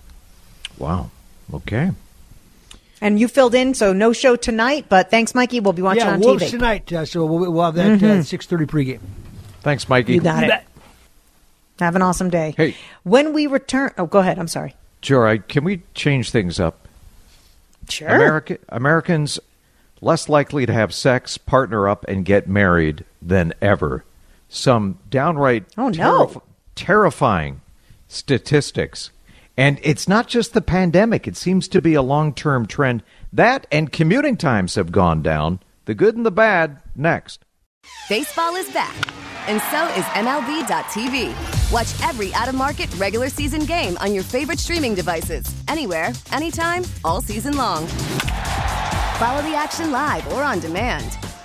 Wow. 0.78 1.10
Okay. 1.52 1.90
And 3.00 3.18
you 3.18 3.28
filled 3.28 3.54
in, 3.54 3.72
so 3.74 3.92
no 3.92 4.12
show 4.12 4.36
tonight, 4.36 4.86
but 4.88 5.10
thanks, 5.10 5.34
Mikey. 5.34 5.60
We'll 5.60 5.72
be 5.72 5.82
watching 5.82 6.02
yeah, 6.04 6.12
on 6.12 6.20
Wolves 6.20 6.44
TV. 6.44 6.50
tonight. 6.50 6.92
Uh, 6.92 7.04
so 7.06 7.24
we'll, 7.24 7.50
we'll 7.52 7.64
have 7.64 7.74
that 7.76 8.02
uh, 8.02 8.22
6:30 8.22 8.66
pregame. 8.66 9.00
Thanks, 9.62 9.88
Mikey. 9.88 10.14
You 10.14 10.20
got 10.20 10.40
You 10.40 10.44
it. 10.46 10.48
bet. 10.48 10.66
Have 11.80 11.96
an 11.96 12.02
awesome 12.02 12.28
day. 12.28 12.54
Hey. 12.56 12.76
When 13.04 13.32
we 13.32 13.46
return, 13.46 13.92
oh, 13.96 14.04
go 14.06 14.18
ahead. 14.18 14.38
I'm 14.38 14.48
sorry. 14.48 14.74
Sure. 15.02 15.26
I, 15.26 15.38
can 15.38 15.64
we 15.64 15.80
change 15.94 16.30
things 16.30 16.60
up? 16.60 16.86
Sure. 17.88 18.08
America, 18.08 18.58
Americans 18.68 19.40
less 20.02 20.28
likely 20.28 20.66
to 20.66 20.72
have 20.72 20.92
sex, 20.94 21.38
partner 21.38 21.88
up, 21.88 22.04
and 22.06 22.24
get 22.24 22.46
married 22.48 23.04
than 23.22 23.54
ever. 23.62 24.04
Some 24.48 24.98
downright 25.08 25.64
Oh, 25.78 25.88
no. 25.88 26.42
Terrifying 26.74 27.61
statistics. 28.09 29.11
And 29.56 29.78
it's 29.83 30.09
not 30.09 30.26
just 30.26 30.54
the 30.54 30.61
pandemic, 30.61 31.28
it 31.28 31.37
seems 31.37 31.68
to 31.68 31.83
be 31.83 31.94
a 31.94 32.02
long 32.02 32.35
term 32.35 32.66
trend. 32.66 33.02
That 33.33 33.66
and 33.70 33.92
commuting 33.92 34.37
times 34.37 34.74
have 34.74 34.92
gone 34.92 35.22
down. 35.22 35.61
The 35.85 35.94
good 35.94 36.16
and 36.16 36.24
the 36.24 36.30
bad, 36.30 36.80
next. 36.94 37.44
Baseball 38.09 38.56
is 38.56 38.70
back, 38.72 38.94
and 39.48 39.61
so 39.70 39.87
is 39.98 40.04
MLB.tv. 40.14 41.72
Watch 41.72 42.09
every 42.09 42.33
out 42.35 42.48
of 42.48 42.54
market 42.54 42.92
regular 42.96 43.28
season 43.28 43.64
game 43.64 43.96
on 43.98 44.12
your 44.12 44.22
favorite 44.22 44.59
streaming 44.59 44.94
devices, 44.94 45.44
anywhere, 45.68 46.12
anytime, 46.33 46.85
all 47.04 47.20
season 47.20 47.56
long. 47.56 47.87
Follow 47.87 49.42
the 49.42 49.54
action 49.54 49.90
live 49.90 50.26
or 50.33 50.42
on 50.42 50.61
demand. 50.61 51.18